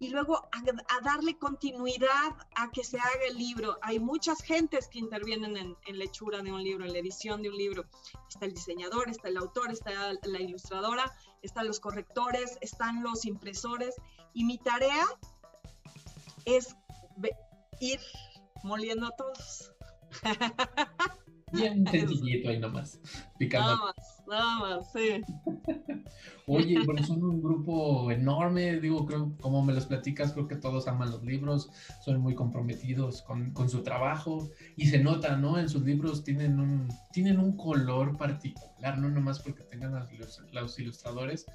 y 0.00 0.08
luego 0.08 0.48
a, 0.50 1.00
darle 1.04 1.36
continuidad 1.36 2.34
a 2.56 2.70
que 2.72 2.82
se 2.82 2.98
haga 2.98 3.26
el 3.28 3.36
libro. 3.36 3.78
Hay 3.82 3.98
muchas 3.98 4.42
gentes 4.42 4.88
que 4.88 4.98
intervienen 4.98 5.56
en, 5.58 5.76
en, 5.86 5.98
la 5.98 6.04
hechura 6.04 6.40
de 6.40 6.50
un 6.50 6.62
libro, 6.62 6.86
en 6.86 6.92
la 6.94 6.98
edición 6.98 7.42
de 7.42 7.50
un 7.50 7.56
libro. 7.56 7.84
Está 8.28 8.46
el 8.46 8.54
diseñador, 8.54 9.10
está 9.10 9.28
el 9.28 9.36
autor, 9.36 9.70
está 9.70 10.14
la 10.22 10.40
ilustradora, 10.40 11.14
están 11.42 11.66
los 11.66 11.80
correctores, 11.80 12.56
están 12.62 13.02
los 13.02 13.26
impresores. 13.26 13.94
Y 14.32 14.44
mi 14.44 14.56
tarea 14.56 15.04
es 16.46 16.74
ir 17.78 18.00
moliendo 18.62 19.06
a 19.06 19.10
todos. 19.10 19.70
Bien 21.52 21.86
sencillito 21.90 22.48
ahí 22.48 22.58
nomás. 22.58 22.98
Nada 23.38 23.76
más, 23.76 24.09
nada 24.30 24.58
más, 24.60 24.92
sí. 24.92 25.22
Oye, 26.46 26.82
bueno, 26.84 27.04
son 27.06 27.22
un 27.22 27.42
grupo 27.42 28.10
enorme, 28.10 28.80
digo, 28.80 29.06
creo, 29.06 29.36
como 29.40 29.62
me 29.62 29.72
los 29.72 29.86
platicas, 29.86 30.32
creo 30.32 30.48
que 30.48 30.56
todos 30.56 30.88
aman 30.88 31.10
los 31.10 31.22
libros, 31.22 31.70
son 32.04 32.20
muy 32.20 32.34
comprometidos 32.34 33.22
con, 33.22 33.52
con 33.52 33.68
su 33.68 33.82
trabajo 33.82 34.48
y 34.76 34.86
se 34.86 34.98
nota, 34.98 35.36
¿no? 35.36 35.58
En 35.58 35.68
sus 35.68 35.82
libros 35.82 36.24
tienen 36.24 36.58
un, 36.58 36.88
tienen 37.12 37.38
un 37.38 37.56
color 37.56 38.16
particular, 38.16 38.98
no 38.98 39.10
nomás 39.10 39.40
porque 39.40 39.62
tengan 39.64 39.92
los, 39.92 40.42
los 40.52 40.78
ilustradores, 40.78 41.46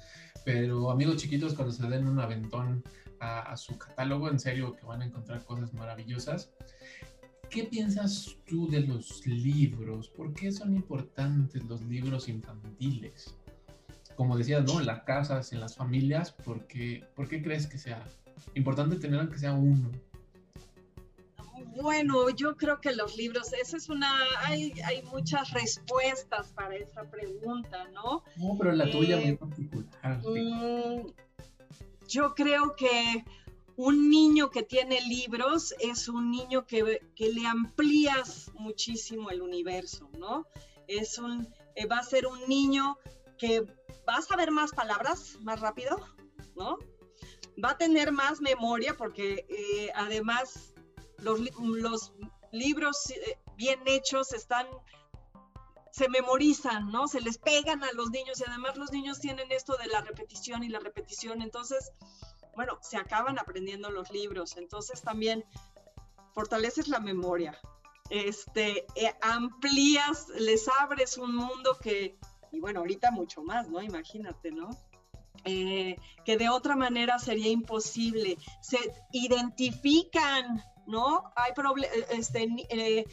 pero 0.44 0.90
amigos 0.90 1.16
chiquitos, 1.16 1.54
cuando 1.54 1.72
se 1.72 1.86
den 1.88 2.06
un 2.06 2.20
aventón 2.20 2.84
a, 3.20 3.40
a 3.40 3.56
su 3.56 3.76
catálogo, 3.76 4.30
en 4.30 4.38
serio 4.38 4.76
que 4.76 4.86
van 4.86 5.02
a 5.02 5.06
encontrar 5.06 5.44
cosas 5.44 5.72
maravillosas. 5.74 6.50
¿Qué 7.50 7.64
piensas 7.64 8.36
tú 8.46 8.68
de 8.68 8.80
los 8.80 9.26
libros? 9.26 10.08
¿Por 10.08 10.34
qué 10.34 10.52
son 10.52 10.74
importantes 10.74 11.62
los 11.64 11.82
libros 11.82 12.28
infantiles? 12.28 13.34
Como 14.14 14.36
decías, 14.36 14.64
¿no? 14.64 14.80
En 14.80 14.86
las 14.86 15.02
casas, 15.04 15.52
en 15.52 15.60
las 15.60 15.76
familias, 15.76 16.32
¿por 16.32 16.66
qué, 16.66 17.04
¿por 17.14 17.28
qué 17.28 17.42
crees 17.42 17.66
que 17.66 17.78
sea 17.78 18.02
importante 18.54 18.96
tener 18.96 19.20
aunque 19.20 19.38
sea 19.38 19.52
uno? 19.52 19.90
Bueno, 21.80 22.30
yo 22.30 22.56
creo 22.56 22.80
que 22.80 22.94
los 22.94 23.16
libros, 23.16 23.52
esa 23.52 23.76
es 23.76 23.90
una, 23.90 24.10
hay, 24.44 24.72
hay 24.84 25.02
muchas 25.02 25.50
respuestas 25.50 26.48
para 26.52 26.74
esa 26.74 27.04
pregunta, 27.04 27.86
¿no? 27.92 28.22
No, 28.36 28.56
pero 28.58 28.72
la 28.72 28.90
tuya 28.90 29.16
muy 29.16 29.28
eh, 29.28 29.36
particular. 29.36 30.22
Mm, 30.24 31.06
yo 32.08 32.34
creo 32.34 32.74
que 32.76 33.24
un 33.76 34.08
niño 34.08 34.50
que 34.50 34.62
tiene 34.62 35.00
libros 35.02 35.74
es 35.78 36.08
un 36.08 36.30
niño 36.30 36.66
que, 36.66 37.00
le 37.18 37.46
amplías 37.46 38.50
muchísimo 38.54 39.30
el 39.30 39.42
universo, 39.42 40.08
¿no? 40.18 40.46
Es 40.88 41.18
un, 41.18 41.52
eh, 41.74 41.86
va 41.86 41.98
a 41.98 42.02
ser 42.02 42.26
un 42.26 42.40
niño 42.48 42.98
que 43.36 43.60
va 44.08 44.16
a 44.16 44.22
saber 44.22 44.50
más 44.50 44.72
palabras 44.72 45.36
más 45.42 45.60
rápido, 45.60 46.00
¿no? 46.54 46.78
Va 47.62 47.70
a 47.70 47.78
tener 47.78 48.12
más 48.12 48.40
memoria 48.40 48.96
porque 48.96 49.46
eh, 49.48 49.90
además 49.94 50.74
los, 51.18 51.40
libros 52.52 53.10
eh, 53.10 53.38
bien 53.56 53.80
hechos 53.86 54.32
están 54.32 54.66
se 55.90 56.10
memorizan, 56.10 56.90
¿no? 56.92 57.08
Se 57.08 57.22
les 57.22 57.38
pegan 57.38 57.82
a 57.82 57.90
los 57.92 58.10
niños 58.10 58.38
y 58.40 58.44
además 58.46 58.76
los 58.76 58.92
niños 58.92 59.18
tienen 59.18 59.50
esto 59.50 59.78
de 59.78 59.86
la 59.86 60.02
repetición 60.02 60.62
y 60.62 60.68
la 60.68 60.78
repetición. 60.78 61.40
Entonces, 61.40 61.90
bueno, 62.56 62.78
se 62.80 62.96
acaban 62.96 63.38
aprendiendo 63.38 63.90
los 63.90 64.10
libros, 64.10 64.56
entonces 64.56 65.02
también 65.02 65.44
fortaleces 66.32 66.88
la 66.88 66.98
memoria, 66.98 67.58
este, 68.10 68.86
eh, 68.94 69.14
amplías, 69.20 70.28
les 70.30 70.68
abres 70.80 71.18
un 71.18 71.34
mundo 71.34 71.76
que, 71.80 72.18
y 72.52 72.60
bueno, 72.60 72.80
ahorita 72.80 73.10
mucho 73.10 73.42
más, 73.42 73.68
¿no? 73.68 73.82
Imagínate, 73.82 74.50
¿no? 74.50 74.70
Eh, 75.44 75.96
que 76.24 76.36
de 76.36 76.48
otra 76.48 76.76
manera 76.76 77.18
sería 77.18 77.50
imposible. 77.50 78.36
Se 78.60 78.78
identifican, 79.12 80.62
¿no? 80.86 81.30
Hay 81.36 81.52
problemas, 81.52 81.90
este, 82.10 82.48
eh, 82.70 83.04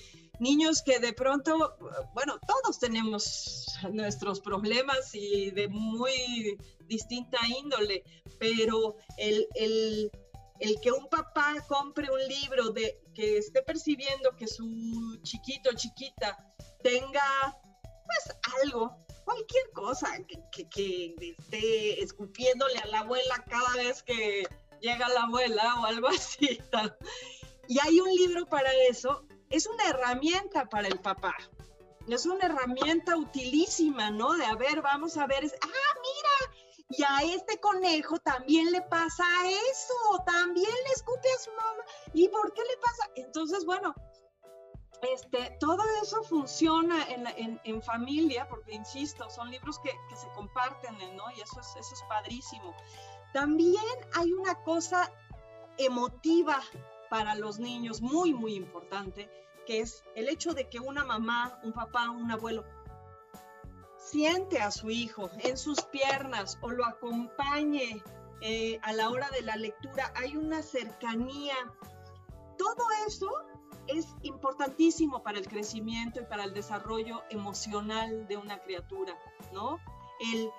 niños 0.44 0.84
que 0.84 1.00
de 1.00 1.14
pronto, 1.14 1.78
bueno, 2.14 2.40
todos 2.46 2.78
tenemos 2.78 3.66
nuestros 3.92 4.42
problemas 4.42 5.16
y 5.16 5.50
de 5.52 5.68
muy 5.70 6.58
distinta 6.86 7.40
índole, 7.48 8.04
pero 8.40 8.98
el, 9.18 9.48
el, 9.56 10.12
el 10.60 10.80
que 10.82 10.92
un 10.92 11.08
papá 11.10 11.56
compre 11.68 12.10
un 12.12 12.28
libro 12.28 12.70
de 12.70 13.02
que 13.16 13.38
esté 13.38 13.62
percibiendo 13.64 14.36
que 14.36 14.48
su 14.48 15.20
chiquito 15.24 15.72
chiquita 15.76 16.38
tenga 16.84 17.58
pues 18.06 18.38
algo, 18.62 18.98
cualquier 19.24 19.72
cosa, 19.72 20.08
que, 20.52 20.68
que, 20.70 21.16
esté 21.40 22.04
escupiéndole 22.04 22.78
a 22.80 22.88
la 22.88 23.00
abuela 23.00 23.44
cada 23.48 23.76
vez 23.76 24.04
que 24.04 24.44
llega 24.82 25.08
la 25.10 25.24
abuela 25.24 25.82
o 25.82 25.86
algo 25.86 26.08
así. 26.10 26.60
Y 27.68 27.80
hay 27.80 28.00
un 28.02 28.14
libro 28.14 28.46
para 28.46 28.72
eso, 28.90 29.26
es 29.54 29.68
una 29.68 29.88
herramienta 29.88 30.66
para 30.66 30.88
el 30.88 31.00
papá. 31.00 31.36
Es 32.08 32.26
una 32.26 32.48
herramienta 32.48 33.16
utilísima, 33.16 34.10
¿no? 34.10 34.34
De 34.34 34.46
a 34.46 34.56
ver, 34.56 34.82
vamos 34.82 35.16
a 35.16 35.28
ver, 35.28 35.44
ah, 35.46 36.00
mira, 36.02 36.56
y 36.90 37.04
a 37.04 37.36
este 37.36 37.60
conejo 37.60 38.18
también 38.18 38.72
le 38.72 38.82
pasa 38.82 39.24
eso, 39.72 40.24
también 40.26 40.72
le 40.86 40.92
escupe 40.92 41.32
a 41.32 41.40
su 41.40 41.52
mamá. 41.52 41.84
¿Y 42.14 42.28
por 42.30 42.52
qué 42.54 42.62
le 42.64 42.78
pasa? 42.78 43.10
Entonces, 43.16 43.64
bueno, 43.64 43.94
este, 45.04 45.56
todo 45.60 45.84
eso 46.02 46.24
funciona 46.24 47.08
en, 47.10 47.62
en, 47.64 47.82
familia, 47.84 48.50
porque 48.50 48.74
insisto, 48.74 49.30
son 49.30 49.52
libros 49.52 49.78
que, 49.80 49.92
que, 50.10 50.16
se 50.16 50.28
comparten, 50.34 50.98
¿no? 51.16 51.30
Y 51.38 51.42
eso 51.42 51.60
es, 51.60 51.68
eso 51.80 51.94
es 51.94 52.04
padrísimo. 52.10 52.74
También 53.34 53.86
hay 54.16 54.34
una 54.34 54.56
cosa 54.64 55.12
emotiva 55.78 56.60
para 57.14 57.36
los 57.36 57.60
niños 57.60 58.02
muy, 58.02 58.34
muy 58.34 58.56
importante, 58.56 59.30
que 59.68 59.82
es 59.82 60.04
el 60.16 60.30
hecho 60.30 60.56
de 60.56 60.68
que 60.68 60.80
una 60.80 61.06
mamá, 61.06 61.60
un 61.62 61.72
papá, 61.72 62.10
un 62.10 62.32
abuelo 62.32 62.66
siente 63.98 64.60
a 64.60 64.72
su 64.72 64.90
hijo 64.90 65.30
en 65.44 65.56
sus 65.56 65.80
piernas 65.84 66.58
o 66.62 66.72
lo 66.72 66.84
acompañe 66.84 68.02
eh, 68.42 68.80
a 68.82 68.94
la 68.94 69.12
hora 69.12 69.30
de 69.30 69.44
la 69.44 69.58
lectura, 69.58 70.12
hay 70.16 70.36
una 70.38 70.64
cercanía. 70.64 71.54
Todo 72.58 72.84
eso 73.06 73.30
es 73.86 74.08
importantísimo 74.24 75.22
para 75.22 75.38
el 75.38 75.48
crecimiento 75.48 76.20
y 76.20 76.26
para 76.26 76.46
el 76.46 76.56
desarrollo 76.56 77.22
emocional 77.30 78.28
de 78.28 78.38
una 78.38 78.58
criatura, 78.64 79.16
¿no? 79.54 79.78
El 80.34 80.50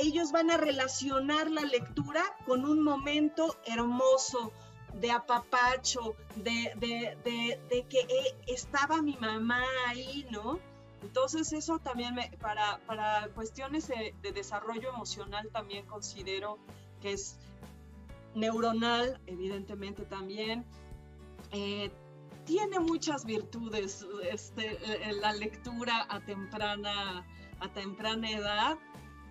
ellos 0.00 0.32
van 0.32 0.50
a 0.50 0.56
relacionar 0.56 1.50
la 1.50 1.62
lectura 1.62 2.22
con 2.46 2.64
un 2.64 2.82
momento 2.82 3.56
hermoso, 3.66 4.52
de 4.94 5.10
apapacho, 5.10 6.16
de, 6.36 6.72
de, 6.80 7.86
que 7.88 8.00
eh, 8.00 8.36
estaba 8.46 9.00
mi 9.02 9.16
mamá 9.16 9.62
ahí, 9.86 10.26
¿no? 10.30 10.58
Entonces 11.02 11.52
eso 11.52 11.78
también 11.78 12.16
para, 12.40 12.78
para 12.86 13.28
cuestiones 13.28 13.88
de, 13.88 14.14
desarrollo 14.32 14.90
emocional 14.90 15.48
también 15.52 15.86
considero 15.86 16.58
que 17.00 17.12
es 17.12 17.38
neuronal, 18.34 19.20
evidentemente 19.26 20.04
también. 20.04 20.64
Eh, 21.52 21.90
tiene 22.44 22.80
muchas 22.80 23.24
virtudes 23.24 24.04
este, 24.30 24.72
eh, 24.72 25.12
la 25.12 25.32
lectura 25.32 26.06
a 26.08 26.20
temprana, 26.20 27.24
a 27.60 27.68
temprana 27.68 28.30
edad 28.30 28.78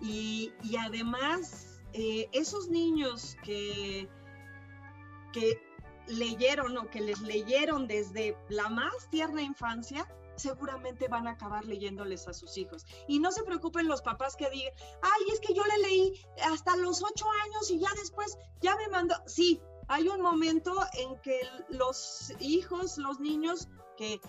y, 0.00 0.52
además 0.78 1.66
esos 1.92 2.68
niños 2.68 3.36
que 3.42 4.08
que 5.32 5.60
leyeron 6.06 6.76
o 6.78 6.90
que 6.90 7.00
les 7.00 7.20
leyeron 7.20 7.86
desde 7.86 8.36
la 8.48 8.68
más 8.68 9.08
tierna 9.10 9.42
infancia, 9.42 10.06
seguramente 10.36 11.08
van 11.08 11.28
a 11.28 11.32
acabar 11.32 11.64
leyéndoles 11.64 12.26
a 12.26 12.32
sus 12.32 12.56
hijos. 12.56 12.84
Y 13.06 13.20
no 13.20 13.30
se 13.30 13.44
preocupen 13.44 13.86
los 13.86 14.02
papás 14.02 14.36
que 14.36 14.50
digan, 14.50 14.72
ay, 15.02 15.32
es 15.32 15.40
que 15.40 15.54
yo 15.54 15.62
le 15.64 15.78
leí 15.88 16.26
hasta 16.44 16.76
los 16.76 17.02
ocho 17.02 17.26
años 17.44 17.70
y 17.70 17.78
ya 17.78 17.90
después 17.96 18.36
ya 18.60 18.74
me 18.76 18.88
mandó. 18.88 19.14
Sí, 19.26 19.60
hay 19.88 20.08
un 20.08 20.20
momento 20.20 20.72
en 20.94 21.20
que 21.20 21.40
los 21.68 22.32
hijos, 22.40 22.98
los 22.98 23.20
niños 23.20 23.68
que 23.96 24.14
eh, 24.14 24.20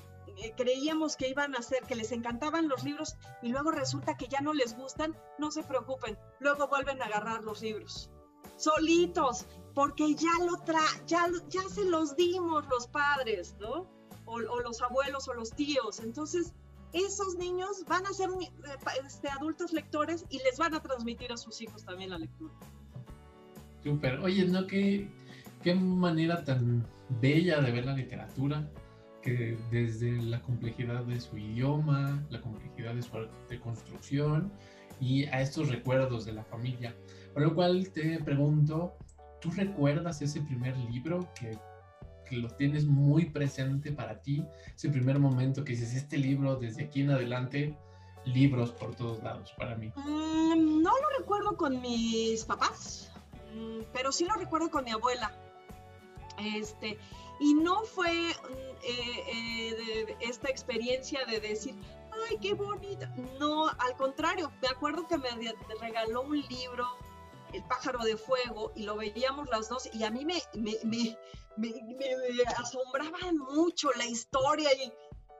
creíamos 0.58 1.16
que 1.16 1.30
iban 1.30 1.56
a 1.56 1.62
ser, 1.62 1.84
que 1.84 1.96
les 1.96 2.12
encantaban 2.12 2.68
los 2.68 2.84
libros 2.84 3.16
y 3.42 3.50
luego 3.50 3.72
resulta 3.72 4.18
que 4.18 4.28
ya 4.28 4.42
no 4.42 4.54
les 4.54 4.76
gustan, 4.76 5.16
no 5.38 5.52
se 5.52 5.64
preocupen, 5.64 6.18
luego 6.40 6.68
vuelven 6.68 7.02
a 7.02 7.06
agarrar 7.06 7.44
los 7.44 7.62
libros 7.62 8.10
solitos, 8.62 9.48
porque 9.74 10.14
ya 10.16 10.46
lo 10.46 10.58
tra 10.64 10.84
ya, 11.08 11.28
ya 11.50 11.62
se 11.70 11.86
los 11.86 12.16
dimos 12.16 12.68
los 12.70 12.88
padres, 12.88 13.56
¿no? 13.60 13.88
O, 14.26 14.40
los 14.40 14.82
abuelos 14.82 15.28
o 15.28 15.34
los 15.34 15.52
tíos. 15.52 16.00
Entonces, 16.00 16.54
esos 16.94 17.36
niños 17.36 17.84
van 17.88 18.06
a 18.06 18.14
ser 18.14 18.30
eh, 18.30 18.52
este, 19.06 19.30
adultos 19.30 19.74
lectores 19.74 20.26
y 20.30 20.38
les 20.40 20.58
van 20.58 20.74
a 20.74 20.82
transmitir 20.82 21.32
a 21.34 21.38
sus 21.38 21.60
hijos 21.62 21.84
también 21.84 22.12
la 22.12 22.20
lectura. 22.20 22.54
Súper. 23.84 24.20
Oye, 24.20 24.46
¿no? 24.46 24.68
¿Qué, 24.68 25.10
qué 25.64 25.74
manera 25.74 26.44
tan 26.44 26.86
bella 27.20 27.60
de 27.60 27.72
ver 27.72 27.86
la 27.86 27.94
literatura, 27.94 28.70
que 29.22 29.58
desde 29.72 30.12
la 30.22 30.42
complejidad 30.42 31.04
de 31.04 31.20
su 31.20 31.38
idioma, 31.38 32.24
la 32.30 32.42
complejidad 32.42 32.96
de 32.96 33.02
su 33.02 33.12
de 33.50 33.60
construcción 33.60 34.52
y 35.00 35.26
a 35.26 35.42
estos 35.42 35.70
recuerdos 35.70 36.26
de 36.26 36.34
la 36.34 36.44
familia. 36.44 36.96
Por 37.34 37.44
lo 37.44 37.56
cual 37.56 37.92
te 37.92 38.20
pregunto, 38.24 38.96
¿tú 39.42 39.52
recuerdas 39.52 40.22
ese 40.22 40.42
primer 40.42 40.78
libro 40.78 41.28
que, 41.40 41.58
que, 42.30 42.38
lo 42.38 42.50
tienes 42.50 42.86
muy 42.86 43.26
presente 43.26 43.92
para 43.92 44.22
ti? 44.22 44.46
Ese 44.76 44.90
primer 44.90 45.20
momento 45.20 45.64
que 45.64 45.74
dices, 45.74 45.96
este 45.96 46.18
libro 46.18 46.56
desde 46.56 46.84
aquí 46.84 47.02
en 47.02 47.12
adelante, 47.12 47.76
libros 48.26 48.72
por 48.72 48.96
todos 48.96 49.22
lados 49.24 49.54
para 49.58 49.76
mí. 49.76 49.92
Mm, 49.96 50.82
no 50.82 50.92
lo 50.92 51.20
recuerdo 51.20 51.58
con 51.58 51.82
mis 51.82 52.46
papás, 52.46 53.12
mm, 53.54 53.82
pero 53.94 54.12
sí 54.12 54.26
lo 54.26 54.36
recuerdo 54.36 54.70
con 54.70 54.84
mi 54.84 54.92
abuela. 54.92 55.32
Este, 56.38 56.98
y 57.42 57.56
no 57.56 57.84
fue 57.84 58.30
eh, 58.30 58.36
eh, 58.84 60.18
esta 60.22 60.48
experiencia 60.48 61.26
de 61.26 61.40
decir, 61.40 61.76
ay, 62.30 62.38
qué 62.40 62.54
bonita. 62.54 63.08
No, 63.40 63.68
al 63.68 63.98
contrario, 63.98 64.54
me 64.62 64.68
acuerdo 64.68 65.08
que 65.08 65.18
me 65.18 65.30
regaló 65.82 66.22
un 66.22 66.40
libro 66.40 66.88
el 67.52 67.64
pájaro 67.64 68.04
de 68.04 68.16
fuego 68.16 68.72
y 68.76 68.84
lo 68.84 68.96
veíamos 68.96 69.50
las 69.50 69.70
dos 69.70 69.90
y 69.92 70.04
a 70.04 70.12
mí 70.12 70.24
me, 70.24 70.42
me, 70.54 70.74
me, 70.84 71.18
me, 71.58 72.44
asombraba 72.58 73.18
mucho 73.54 73.92
la 73.94 74.06
historia 74.06 74.72
y 74.74 74.94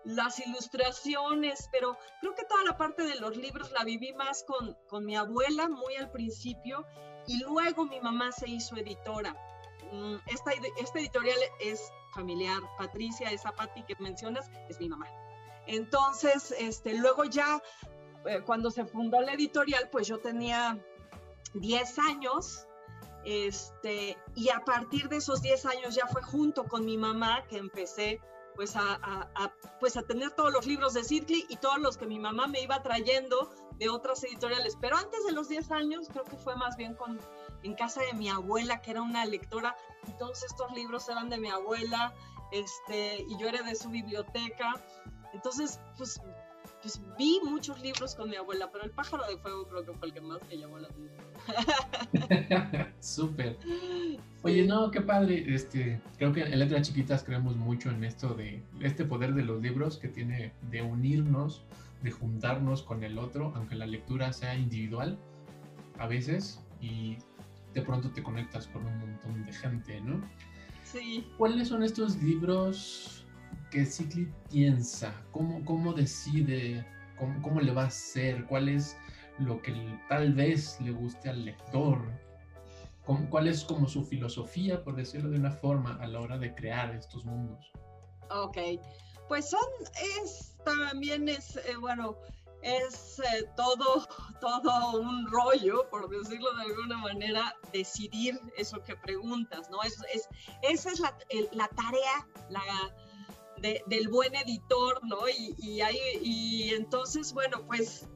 las 0.04 0.40
ilustraciones, 0.40 1.70
pero 1.72 1.98
creo 2.20 2.34
que 2.34 2.46
toda 2.46 2.64
la 2.64 2.78
parte 2.78 3.04
de 3.04 3.16
los 3.16 3.38
libros 3.38 3.72
la 3.72 3.84
viví 3.84 4.12
más 4.14 4.44
con, 4.44 4.76
con 4.90 5.06
mi 5.06 5.16
abuela 5.16 5.70
muy 5.70 5.96
al 5.98 6.12
principio 6.12 6.84
y 7.28 7.44
luego 7.44 7.86
mi 7.86 8.00
mamá 8.02 8.32
se 8.32 8.50
hizo 8.50 8.76
editora. 8.76 9.36
Mm, 9.92 10.16
esta, 10.28 10.52
esta 10.80 11.00
editorial 11.00 11.38
es 11.60 11.92
familiar, 12.14 12.62
Patricia, 12.78 13.30
esa 13.32 13.52
Patti 13.52 13.84
que 13.84 13.96
mencionas, 14.00 14.50
es 14.70 14.80
mi 14.80 14.90
mamá. 14.90 15.08
Entonces, 15.68 16.54
este, 16.58 16.94
luego 16.94 17.26
ya, 17.26 17.62
eh, 18.26 18.42
cuando 18.46 18.72
se 18.72 18.86
fundó 18.86 19.22
la 19.22 19.34
editorial, 19.34 19.90
pues 19.92 20.08
yo 20.08 20.20
tenía 20.20 20.78
10 21.54 22.00
años, 22.00 22.68
este, 23.26 24.18
y 24.36 24.50
a 24.50 24.62
partir 24.62 25.08
de 25.10 25.18
esos 25.18 25.42
10 25.42 25.66
años 25.66 25.96
ya 25.96 26.08
fue 26.08 26.24
junto 26.24 26.64
con 26.64 26.86
mi 26.86 26.98
mamá 26.98 27.44
que 27.48 27.58
empecé 27.58 28.20
pues 28.56 28.76
a, 28.76 29.32
pues 29.80 29.96
a 29.96 30.04
tener 30.04 30.32
todos 30.32 30.52
los 30.52 30.66
libros 30.68 30.94
de 30.94 31.04
Sidley 31.04 31.46
y 31.50 31.56
todos 31.58 31.80
los 31.80 31.98
que 31.98 32.06
mi 32.06 32.20
mamá 32.20 32.48
me 32.48 32.62
iba 32.62 32.82
trayendo 32.84 33.50
de 33.78 33.90
otras 33.90 34.24
editoriales. 34.24 34.78
Pero 34.80 34.98
antes 34.98 35.26
de 35.26 35.32
los 35.32 35.48
10 35.50 35.72
años, 35.72 36.08
creo 36.12 36.26
que 36.26 36.38
fue 36.38 36.56
más 36.56 36.76
bien 36.76 36.94
con, 36.96 37.20
en 37.64 37.76
casa 37.76 38.02
de 38.02 38.14
mi 38.14 38.30
abuela, 38.30 38.82
que 38.82 38.92
era 38.92 39.02
una 39.02 39.26
lectora, 39.26 39.76
y 40.08 40.12
todos 40.14 40.44
estos 40.44 40.72
libros 40.74 41.08
eran 41.10 41.30
de 41.30 41.38
mi 41.38 41.50
abuela, 41.50 42.14
este, 42.52 43.26
y 43.28 43.38
yo 43.38 43.48
era 43.48 43.62
de 43.62 43.76
su 43.76 43.90
biblioteca. 43.90 44.74
Entonces, 45.34 45.80
pues 45.98 46.22
pues 46.82 47.00
vi 47.18 47.40
muchos 47.44 47.80
libros 47.82 48.16
con 48.16 48.30
mi 48.30 48.36
abuela, 48.36 48.70
pero 48.72 48.84
El 48.84 48.92
pájaro 48.92 49.24
de 49.28 49.38
fuego 49.38 49.68
creo 49.68 49.86
que 49.86 49.94
fue 49.94 50.08
el 50.08 50.14
que 50.14 50.22
más 50.22 50.40
me 50.48 50.58
llamó 50.58 50.80
la 50.80 50.88
atención. 50.88 52.94
Súper. 53.00 53.58
Oye, 54.42 54.66
no, 54.66 54.90
qué 54.90 55.02
padre. 55.02 55.46
Este, 55.54 56.02
creo 56.18 56.34
que 56.34 56.42
en 56.42 56.58
Letras 56.58 56.88
Chiquitas 56.88 57.24
creemos 57.24 57.56
mucho 57.56 57.90
en 57.90 58.04
esto 58.04 58.34
de 58.34 58.64
este 58.80 59.06
poder 59.06 59.36
de 59.36 59.44
los 59.44 59.62
libros 59.62 59.98
que 59.98 60.08
tiene 60.08 60.54
de 60.72 60.82
unirnos, 60.82 61.64
de 62.02 62.12
juntarnos 62.12 62.82
con 62.82 63.04
el 63.04 63.20
otro, 63.20 63.54
aunque 63.56 63.76
la 63.76 63.86
lectura 63.86 64.34
sea 64.34 64.56
individual 64.56 65.20
a 66.00 66.08
veces 66.08 66.64
y 66.80 67.18
de 67.74 67.82
pronto 67.82 68.10
te 68.12 68.22
conectas 68.22 68.68
con 68.68 68.86
un 68.86 69.00
montón 69.00 69.44
de 69.44 69.54
gente, 69.54 70.02
¿no? 70.02 70.22
Sí. 70.84 71.26
¿Cuáles 71.38 71.70
son 71.70 71.84
estos 71.84 72.22
libros 72.22 73.26
que 73.70 73.86
Cicli 73.86 74.32
piensa, 74.50 75.14
cómo, 75.32 75.64
cómo 75.64 75.94
decide, 75.94 76.86
cómo, 77.18 77.42
cómo, 77.42 77.62
le 77.62 77.72
va 77.72 77.84
a 77.84 77.88
hacer, 77.88 78.46
cuál 78.46 78.68
es 78.68 78.98
lo 79.40 79.62
que 79.62 79.74
tal 80.10 80.34
vez 80.34 80.80
le 80.82 80.92
guste 80.92 81.30
al 81.30 81.46
lector, 81.46 82.00
cuál 83.30 83.48
es 83.48 83.64
como 83.64 83.88
su 83.88 84.04
filosofía, 84.04 84.84
por 84.84 84.96
decirlo 84.96 85.30
de 85.30 85.38
una 85.38 85.52
forma, 85.52 85.98
a 86.02 86.08
la 86.08 86.20
hora 86.20 86.38
de 86.38 86.54
crear 86.54 86.94
estos 86.96 87.26
mundos. 87.26 87.72
Ok, 88.30 88.58
pues 89.28 89.50
son, 89.50 89.60
es, 90.22 90.56
también 90.64 91.28
es, 91.28 91.58
eh, 91.58 91.76
bueno, 91.80 92.18
es 92.62 93.20
eh, 93.20 93.50
todo, 93.56 94.08
todo 94.42 95.00
un 95.00 95.28
rollo, 95.28 95.90
por 95.90 96.10
decirlo 96.10 96.54
de 96.56 96.64
alguna 96.64 96.98
manera, 96.98 97.56
decidir 97.72 98.40
eso 98.58 98.84
que 98.84 98.96
preguntas, 98.96 99.70
¿no? 99.70 99.82
Es, 99.84 99.98
es, 100.14 100.28
esa 100.62 100.92
es 100.92 101.00
la, 101.00 101.18
la 101.52 101.68
tarea, 101.70 102.28
la 102.50 102.62
del 103.86 104.08
buen 104.08 104.36
editor, 104.36 105.00
¿no? 105.04 105.30
Y, 105.30 105.56
y, 105.60 105.82
y 106.22 106.74
entonces, 106.74 107.32
bueno, 107.34 107.64
pues 107.68 108.08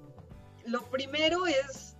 lo 0.65 0.81
primero 0.89 1.45
es 1.45 1.95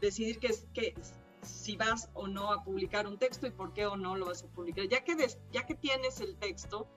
decidir 0.00 0.38
que, 0.38 0.54
que 0.72 0.94
si 1.42 1.76
vas 1.76 2.08
o 2.14 2.28
no 2.28 2.52
a 2.52 2.62
publicar 2.62 3.06
un 3.06 3.18
texto 3.18 3.46
y 3.46 3.50
por 3.50 3.72
qué 3.72 3.86
o 3.86 3.96
no 3.96 4.16
lo 4.16 4.26
vas 4.26 4.44
a 4.44 4.48
publicar. 4.48 4.86
Ya 4.88 5.02
que, 5.04 5.16
ya 5.52 5.66
que 5.66 5.74
tienes 5.74 6.20
el 6.20 6.36
texto, 6.36 6.88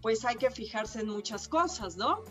pues 0.00 0.24
hay 0.24 0.36
que 0.36 0.50
fijarse 0.50 1.00
en 1.00 1.08
muchas 1.08 1.48
cosas, 1.48 1.96
¿no? 1.96 2.22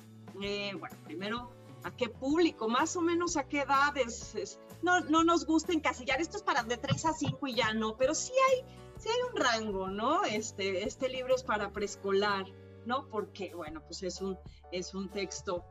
Eh, 0.42 0.74
bueno, 0.80 0.96
primero, 1.04 1.52
¿a 1.84 1.92
qué 1.92 2.10
público? 2.10 2.68
Más 2.68 2.96
o 2.96 3.02
menos 3.02 3.38
a 3.38 3.48
qué 3.48 3.62
edades. 3.62 4.58
no, 4.82 5.02
no 5.02 5.24
nos 5.24 5.46
gusta 5.46 5.74
encasillar, 5.74 6.20
esto 6.20 6.38
es 6.38 6.44
para 6.44 6.64
de 6.64 6.78
3 6.78 7.06
a 7.06 7.14
5 7.14 7.48
y 7.48 7.56
ya 7.56 7.74
no, 7.74 7.98
pero 7.98 8.16
sí 8.16 8.34
hay 8.50 8.66
sí 9.02 9.10
hay 9.10 9.32
un 9.32 9.36
rango, 9.36 9.88
¿no? 9.88 10.24
Este, 10.26 10.84
este 10.84 11.10
libro 11.10 11.34
es 11.34 11.44
para 11.44 11.72
preescolar, 11.72 12.46
¿no? 12.86 13.08
Porque, 13.10 13.54
bueno, 13.56 13.82
pues 13.82 14.04
es 14.04 14.22
un, 14.22 14.38
es 14.72 14.94
un 14.94 15.10
texto 15.10 15.66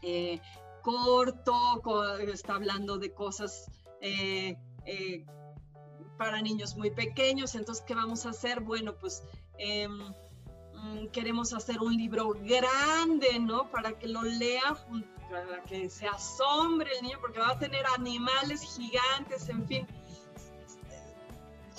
eh, 0.00 0.40
corto, 0.82 1.82
está 2.20 2.54
hablando 2.54 2.96
de 2.96 3.12
cosas 3.12 3.70
eh, 4.00 4.56
para 6.16 6.40
niños 6.40 6.76
muy 6.76 6.90
pequeños, 6.90 7.54
entonces, 7.54 7.84
¿qué 7.86 7.94
vamos 7.94 8.24
a 8.24 8.30
hacer? 8.30 8.60
Bueno, 8.60 8.96
pues 8.98 9.22
em, 9.58 10.14
queremos 11.12 11.52
hacer 11.52 11.80
un 11.80 11.96
libro 11.96 12.30
grande, 12.30 13.38
¿no? 13.40 13.70
Para 13.70 13.98
que 13.98 14.08
lo 14.08 14.22
lea, 14.22 14.76
para 15.30 15.62
que 15.64 15.88
se 15.90 16.06
asombre 16.06 16.90
el 16.96 17.02
niño, 17.02 17.18
porque 17.20 17.38
va 17.38 17.50
a 17.50 17.58
tener 17.58 17.84
animales 17.96 18.62
gigantes, 18.62 19.48
en 19.48 19.66
fin 19.66 19.86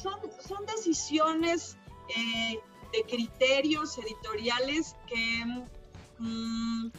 son, 0.01 0.65
decisiones 0.65 1.77
eh, 2.15 2.59
de 2.93 3.03
criterios 3.07 3.97
editoriales 3.97 4.95
que 5.07 5.45
mm, 6.19 6.91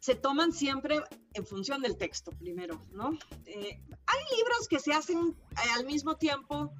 se 0.00 0.14
toman 0.14 0.52
siempre 0.52 1.02
en 1.34 1.46
función 1.46 1.82
del 1.82 1.96
texto 1.96 2.30
primero, 2.32 2.80
¿no? 2.92 3.12
Eh, 3.46 3.80
hay 4.06 4.36
libros 4.36 4.68
que 4.68 4.78
se 4.78 4.92
hacen 4.92 5.36
eh, 5.50 5.70
al 5.76 5.84
mismo 5.86 6.16
tiempo 6.16 6.72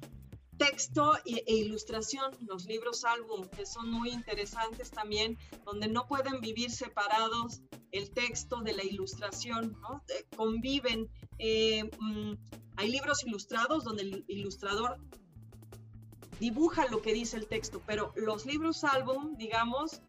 texto 0.57 1.17
e, 1.25 1.43
ilustración, 1.53 2.31
los 2.47 2.65
libros 2.65 3.03
álbum, 3.05 3.47
que 3.49 3.65
son 3.65 3.89
muy 3.89 4.09
interesantes 4.09 4.91
también, 4.91 5.37
donde 5.65 5.87
no 5.87 6.07
pueden 6.07 6.39
vivir 6.41 6.71
separados 6.71 7.61
el 7.91 8.11
texto 8.11 8.61
de 8.61 8.73
la 8.73 8.83
ilustración, 8.83 9.77
¿no? 9.81 10.03
Eh, 10.09 10.25
conviven. 10.35 11.09
Mm, 11.99 12.33
hay 12.77 12.89
libros 12.89 13.25
ilustrados 13.25 13.83
donde 13.83 14.03
el 14.03 14.25
ilustrador 14.27 14.97
dibuja 16.39 16.87
lo 16.87 17.01
que 17.01 17.13
dice 17.13 17.37
el 17.37 17.47
texto, 17.47 17.81
pero 17.85 18.13
los 18.15 18.45
libros 18.45 18.83
álbum, 18.83 19.35
digamos, 19.37 20.01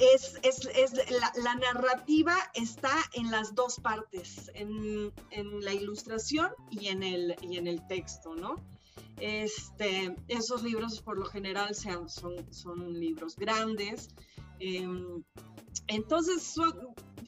es, 0.00 0.38
es, 0.42 0.66
es 0.74 0.92
la, 1.10 1.54
narrativa 1.56 2.34
está 2.54 2.94
en 3.12 3.30
las 3.30 3.54
dos 3.54 3.78
partes, 3.80 4.50
en, 4.54 5.12
en, 5.30 5.60
la 5.64 5.74
ilustración 5.74 6.50
y 6.70 6.88
en 6.88 7.02
el, 7.02 7.36
y 7.42 7.58
en 7.58 7.66
el 7.66 7.86
texto, 7.86 8.34
¿no? 8.34 8.56
Este, 9.18 10.16
esos 10.28 10.62
libros 10.62 11.00
por 11.02 11.18
lo 11.18 11.26
general 11.26 11.74
sean, 11.74 12.08
son, 12.08 12.52
son 12.52 12.98
libros 12.98 13.36
grandes. 13.36 14.08
Em, 14.58 15.22
entonces, 15.88 16.54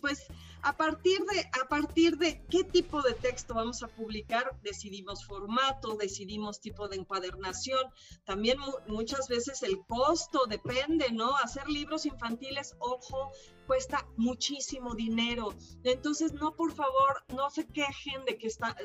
pues 0.01 0.27
a 0.63 0.77
partir, 0.77 1.19
de, 1.25 1.41
a 1.61 1.69
partir 1.69 2.17
de 2.19 2.45
qué 2.49 2.63
tipo 2.63 3.03
de 3.03 3.15
texto 3.15 3.55
vamos 3.55 3.83
a 3.83 3.89
publicar, 3.89 4.57
decidimos 4.63 5.25
formato, 5.25 5.97
decidimos 5.97 6.61
tipo 6.61 6.89
de 6.89 6.97
encuadernación. 6.97 7.83
También 8.25 8.59
muchas 8.87 9.27
veces 9.27 9.63
el 9.65 9.81
costo 9.87 10.47
depende, 10.47 11.11
¿no? 11.11 11.37
Hacer 11.37 11.69
libros 11.69 12.07
infantiles, 12.07 12.77
ojo, 12.79 13.33
cuesta 13.67 14.07
muchísimo 14.17 14.95
dinero. 14.95 15.53
Entonces, 15.83 16.33
no, 16.33 16.55
por 16.55 16.73
favor, 16.73 17.25
no 17.35 17.51
se 17.51 17.67
quejen 17.67 18.25
de 18.25 18.39
que 18.39 18.47
está, 18.47 18.77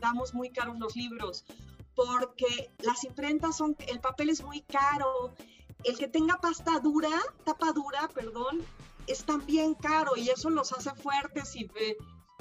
damos 0.00 0.34
muy 0.34 0.50
caros 0.50 0.78
los 0.78 0.94
libros, 0.96 1.46
porque 1.94 2.70
las 2.80 3.04
imprentas 3.04 3.56
son, 3.56 3.74
el 3.88 4.00
papel 4.00 4.28
es 4.28 4.42
muy 4.42 4.60
caro. 4.60 5.34
El 5.84 5.98
que 5.98 6.06
tenga 6.06 6.40
pasta 6.40 6.78
dura, 6.78 7.10
tapa 7.44 7.72
dura, 7.72 8.08
perdón, 8.14 8.60
es 9.06 9.24
también 9.24 9.74
caro 9.74 10.16
y 10.16 10.30
eso 10.30 10.50
los 10.50 10.72
hace 10.72 10.94
fuertes, 10.94 11.54
y, 11.56 11.70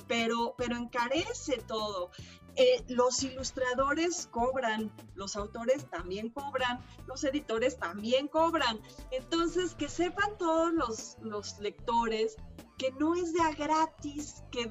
pero, 0.08 0.56
pero 0.58 0.76
encarece 0.76 1.58
todo. 1.68 2.12
Eh, 2.58 2.84
los 2.90 3.24
ilustradores 3.24 4.28
cobran, 4.30 4.92
los 5.16 5.38
autores 5.38 5.90
también 5.90 6.30
cobran, 6.30 6.84
los 7.08 7.24
editores 7.24 7.78
también 7.78 8.28
cobran. 8.28 8.82
Entonces, 9.12 9.74
que 9.76 9.88
sepan 9.88 10.38
todos 10.38 10.74
los, 10.74 11.18
los 11.22 11.60
lectores 11.60 12.36
que 12.78 12.92
no 12.94 13.16
es 13.16 13.32
de 13.34 13.42
a 13.42 13.52
gratis, 13.52 14.44
que 14.52 14.64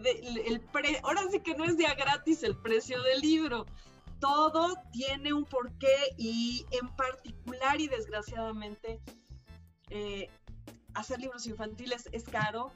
el 0.46 0.60
pre, 0.60 1.00
ahora 1.04 1.22
sí 1.30 1.40
que 1.40 1.54
no 1.54 1.64
es 1.64 1.76
de 1.76 1.86
a 1.86 1.94
gratis 1.94 2.42
el 2.42 2.56
precio 2.56 3.02
del 3.02 3.20
libro. 3.20 3.66
Todo 4.18 4.76
tiene 4.92 5.32
un 5.32 5.44
porqué 5.44 6.14
y 6.18 6.66
en 6.72 6.94
particular 6.96 7.80
y 7.80 7.88
desgraciadamente 7.88 9.00
eh, 9.88 10.28
hacer 10.94 11.20
libros 11.20 11.46
infantiles 11.46 12.08
es 12.12 12.24
caro 12.24 12.72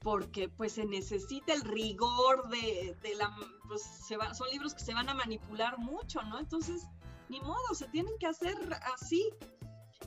porque 0.00 0.48
pues 0.50 0.72
se 0.72 0.84
necesita 0.84 1.54
el 1.54 1.62
rigor 1.62 2.48
de, 2.50 2.94
la, 3.16 3.34
pues 3.66 3.82
se 3.82 4.16
son 4.34 4.48
libros 4.50 4.74
que 4.74 4.84
se 4.84 4.92
van 4.92 5.08
a 5.08 5.14
manipular 5.14 5.78
mucho, 5.78 6.22
¿no? 6.22 6.38
Entonces, 6.38 6.86
ni 7.30 7.40
modo, 7.40 7.74
se 7.74 7.88
tienen 7.88 8.12
que 8.20 8.26
hacer 8.26 8.54
así. 8.94 9.30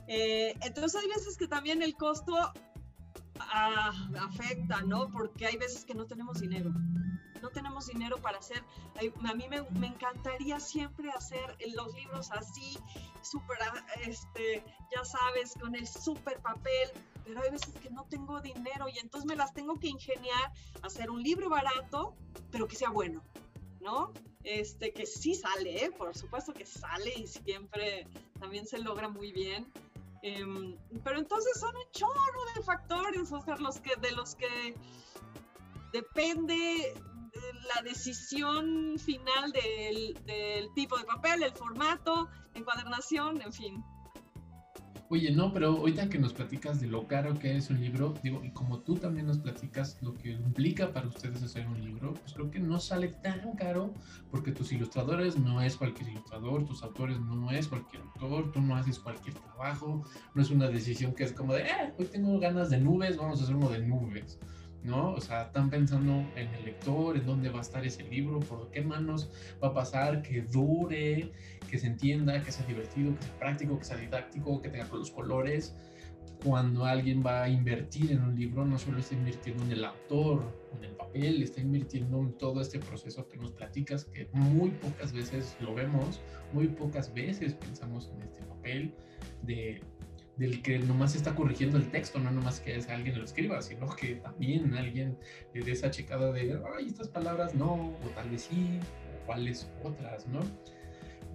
Eh, 0.06 0.54
entonces 0.62 1.02
hay 1.02 1.08
veces 1.08 1.36
que 1.36 1.48
también 1.48 1.82
el 1.82 1.96
costo 1.96 2.36
ah, 3.40 3.92
afecta, 4.20 4.82
¿no? 4.82 5.10
Porque 5.10 5.46
hay 5.46 5.56
veces 5.56 5.84
que 5.84 5.94
no 5.94 6.06
tenemos 6.06 6.40
dinero 6.40 6.72
no 7.40 7.50
tenemos 7.50 7.86
dinero 7.86 8.16
para 8.18 8.38
hacer, 8.38 8.62
a 8.96 9.34
mí 9.34 9.48
me, 9.48 9.62
me 9.78 9.88
encantaría 9.88 10.60
siempre 10.60 11.10
hacer 11.10 11.56
los 11.74 11.94
libros 11.94 12.30
así, 12.32 12.78
súper, 13.22 13.58
este, 14.06 14.62
ya 14.94 15.04
sabes, 15.04 15.54
con 15.60 15.74
el 15.74 15.86
súper 15.86 16.40
papel, 16.40 16.90
pero 17.24 17.42
hay 17.42 17.50
veces 17.50 17.74
que 17.74 17.90
no 17.90 18.04
tengo 18.04 18.40
dinero 18.40 18.88
y 18.88 18.98
entonces 18.98 19.28
me 19.28 19.36
las 19.36 19.52
tengo 19.52 19.78
que 19.78 19.88
ingeniar, 19.88 20.52
hacer 20.82 21.10
un 21.10 21.22
libro 21.22 21.48
barato, 21.50 22.14
pero 22.50 22.66
que 22.66 22.76
sea 22.76 22.90
bueno, 22.90 23.22
¿no? 23.80 24.12
Este, 24.44 24.92
que 24.92 25.04
sí 25.04 25.34
sale, 25.34 25.84
¿eh? 25.84 25.90
por 25.90 26.16
supuesto 26.16 26.54
que 26.54 26.64
sale 26.64 27.12
y 27.16 27.26
siempre 27.26 28.06
también 28.40 28.66
se 28.66 28.78
logra 28.78 29.08
muy 29.08 29.32
bien. 29.32 29.70
Em, 30.22 30.76
pero 31.04 31.18
entonces 31.18 31.60
son 31.60 31.76
un 31.76 31.90
chorro 31.92 32.40
de 32.56 32.62
factores, 32.62 33.30
o 33.30 33.40
sea, 33.40 33.56
los 33.56 33.78
que, 33.78 33.94
de 33.96 34.10
los 34.12 34.34
que 34.34 34.74
depende 35.92 36.94
la 37.74 37.82
decisión 37.82 38.98
final 38.98 39.52
del, 39.52 40.16
tipo 40.74 40.96
de 40.98 41.04
papel, 41.04 41.42
el 41.42 41.52
formato, 41.52 42.28
encuadernación, 42.54 43.40
en 43.42 43.52
fin. 43.52 43.84
Oye, 45.10 45.30
no, 45.30 45.54
pero 45.54 45.68
ahorita 45.68 46.10
que 46.10 46.18
nos 46.18 46.34
platicas 46.34 46.82
de 46.82 46.86
lo 46.86 47.06
caro 47.06 47.38
que 47.38 47.56
es 47.56 47.70
un 47.70 47.80
libro, 47.80 48.12
digo, 48.22 48.44
y 48.44 48.50
como 48.50 48.80
tú 48.80 48.94
también 48.94 49.26
nos 49.26 49.38
platicas 49.38 49.96
lo 50.02 50.12
que 50.12 50.32
implica 50.32 50.92
para 50.92 51.08
ustedes 51.08 51.42
hacer 51.42 51.66
un 51.66 51.82
libro, 51.82 52.12
pues 52.12 52.34
creo 52.34 52.50
que 52.50 52.58
no 52.58 52.78
sale 52.78 53.08
tan 53.08 53.56
caro 53.56 53.94
porque 54.30 54.52
tus 54.52 54.70
ilustradores 54.70 55.38
no 55.38 55.62
es 55.62 55.76
cualquier 55.76 56.10
ilustrador, 56.10 56.66
tus 56.66 56.82
autores 56.82 57.18
no 57.20 57.50
es 57.50 57.68
cualquier 57.68 58.02
autor, 58.02 58.52
tú 58.52 58.60
no 58.60 58.76
haces 58.76 58.98
cualquier 58.98 59.34
trabajo, 59.34 60.04
no 60.34 60.42
es 60.42 60.50
una 60.50 60.68
decisión 60.68 61.14
que 61.14 61.24
es 61.24 61.32
como 61.32 61.54
de, 61.54 61.62
eh, 61.62 61.94
hoy 61.98 62.04
tengo 62.04 62.38
ganas 62.38 62.68
de 62.68 62.78
nubes, 62.78 63.16
vamos 63.16 63.40
a 63.40 63.44
hacer 63.44 63.56
uno 63.56 63.70
de 63.70 63.78
nubes. 63.78 64.38
¿No? 64.82 65.12
O 65.12 65.20
sea, 65.20 65.42
están 65.42 65.70
pensando 65.70 66.12
en 66.36 66.48
el 66.54 66.64
lector, 66.64 67.16
en 67.16 67.26
dónde 67.26 67.50
va 67.50 67.58
a 67.58 67.62
estar 67.62 67.84
ese 67.84 68.02
libro, 68.04 68.40
por 68.40 68.70
qué 68.70 68.82
manos 68.82 69.30
va 69.62 69.68
a 69.68 69.74
pasar, 69.74 70.22
que 70.22 70.42
dure, 70.42 71.32
que 71.68 71.78
se 71.78 71.86
entienda, 71.86 72.42
que 72.42 72.52
sea 72.52 72.66
divertido, 72.66 73.14
que 73.16 73.22
sea 73.22 73.38
práctico, 73.38 73.78
que 73.78 73.84
sea 73.84 73.96
didáctico, 73.96 74.60
que 74.60 74.68
tenga 74.68 74.88
los 74.92 75.10
colores. 75.10 75.74
Cuando 76.44 76.84
alguien 76.84 77.24
va 77.26 77.42
a 77.42 77.48
invertir 77.48 78.12
en 78.12 78.22
un 78.22 78.38
libro, 78.38 78.64
no 78.64 78.78
solo 78.78 78.98
está 78.98 79.14
invirtiendo 79.14 79.64
en 79.64 79.72
el 79.72 79.84
autor, 79.84 80.44
en 80.76 80.84
el 80.84 80.92
papel, 80.92 81.42
está 81.42 81.60
invirtiendo 81.60 82.20
en 82.20 82.32
todo 82.38 82.60
este 82.60 82.78
proceso 82.78 83.26
que 83.26 83.38
nos 83.38 83.50
platicas, 83.50 84.04
que 84.04 84.28
muy 84.32 84.70
pocas 84.70 85.12
veces 85.12 85.56
lo 85.60 85.74
vemos, 85.74 86.20
muy 86.52 86.68
pocas 86.68 87.12
veces 87.12 87.54
pensamos 87.54 88.12
en 88.14 88.22
este 88.22 88.42
papel 88.44 88.94
de 89.42 89.80
del 90.38 90.62
que 90.62 90.78
nomás 90.78 91.16
está 91.16 91.34
corrigiendo 91.34 91.76
el 91.76 91.90
texto, 91.90 92.18
no 92.18 92.30
nomás 92.30 92.60
que 92.60 92.76
es 92.76 92.88
alguien 92.88 93.18
lo 93.18 93.24
escriba, 93.24 93.60
sino 93.60 93.88
que 93.88 94.14
también 94.16 94.72
alguien 94.74 95.18
le 95.52 95.62
dé 95.62 95.72
esa 95.72 95.90
checada 95.90 96.32
de, 96.32 96.60
ay, 96.76 96.86
estas 96.86 97.08
palabras 97.08 97.54
no, 97.54 97.72
o 97.74 98.08
tal 98.14 98.30
vez 98.30 98.42
sí, 98.42 98.78
o 99.22 99.26
cuáles 99.26 99.68
otras, 99.82 100.26
¿no? 100.28 100.40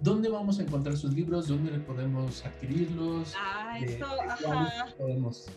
¿Dónde 0.00 0.28
vamos 0.28 0.58
a 0.58 0.62
encontrar 0.62 0.96
sus 0.96 1.14
libros? 1.14 1.48
¿Dónde 1.48 1.78
podemos 1.80 2.44
adquirirlos? 2.44 3.34
Ah, 3.38 3.78
esto, 3.80 4.06
ajá. 4.06 4.86
Podemos... 4.98 5.50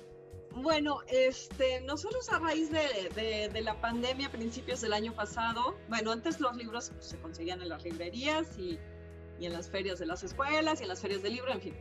Bueno, 0.52 1.00
este, 1.08 1.82
nosotros 1.82 2.28
a 2.30 2.40
raíz 2.40 2.72
de, 2.72 3.50
de, 3.50 3.62
la 3.62 3.80
pandemia 3.80 4.28
a 4.28 4.32
principios 4.32 4.82
del 4.82 4.94
año 4.94 5.14
pasado, 5.14 5.78
bueno, 5.88 6.12
antes 6.12 6.40
los 6.40 6.56
libros 6.58 6.90
pues, 6.96 7.06
se 7.06 7.18
conseguían 7.20 7.62
en 7.62 7.70
las 7.70 7.84
librerías 7.84 8.58
y, 8.58 8.80
y 9.40 9.46
en 9.46 9.54
las 9.54 9.70
ferias 9.70 10.00
de 10.00 10.08
las 10.08 10.24
escuelas 10.24 10.80
y 10.80 10.84
en 10.84 10.90
las 10.90 11.02
ferias 11.02 11.22
de 11.22 11.30
libro, 11.30 11.52
en 11.52 11.62
fin. 11.62 11.76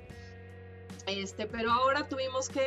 Este, 1.07 1.47
pero 1.47 1.73
ahora 1.73 2.09
tuvimos 2.09 2.49
que, 2.49 2.67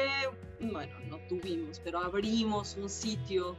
bueno, 0.61 0.97
no 1.07 1.17
tuvimos, 1.27 1.81
pero 1.81 1.99
abrimos 1.99 2.77
un 2.77 2.89
sitio, 2.89 3.57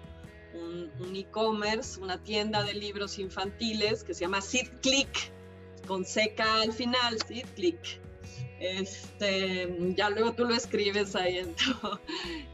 un, 0.55 0.91
e-commerce, 1.15 2.01
una 2.01 2.17
tienda 2.23 2.65
de 2.65 2.73
libros 2.75 3.19
infantiles 3.19 4.03
que 4.03 4.15
se 4.15 4.23
llama 4.23 4.41
SidClick, 4.41 5.31
con 5.87 6.07
seca 6.07 6.63
al 6.63 6.73
final, 6.73 7.19
SidClick. 7.27 8.01
Este, 8.59 9.95
ya 9.97 10.11
luego 10.11 10.33
tú 10.33 10.45
lo 10.45 10.55
escribes 10.55 11.15
ahí. 11.15 11.39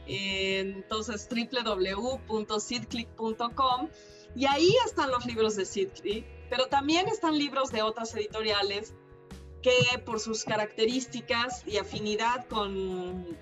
Entonces, 0.07 1.27
www.sidclick.com 1.29 3.89
y 4.35 4.45
ahí 4.45 4.75
están 4.85 5.09
los 5.11 5.25
libros 5.25 5.55
de 5.55 5.65
SidClick, 5.65 6.25
pero 6.49 6.67
también 6.67 7.07
están 7.07 7.37
libros 7.37 7.71
de 7.71 7.81
otras 7.81 8.13
editoriales 8.15 8.93
que 9.61 9.99
por 10.05 10.19
sus 10.19 10.43
características 10.43 11.63
y 11.67 11.77
afinidad 11.77 12.45
con 12.47 13.37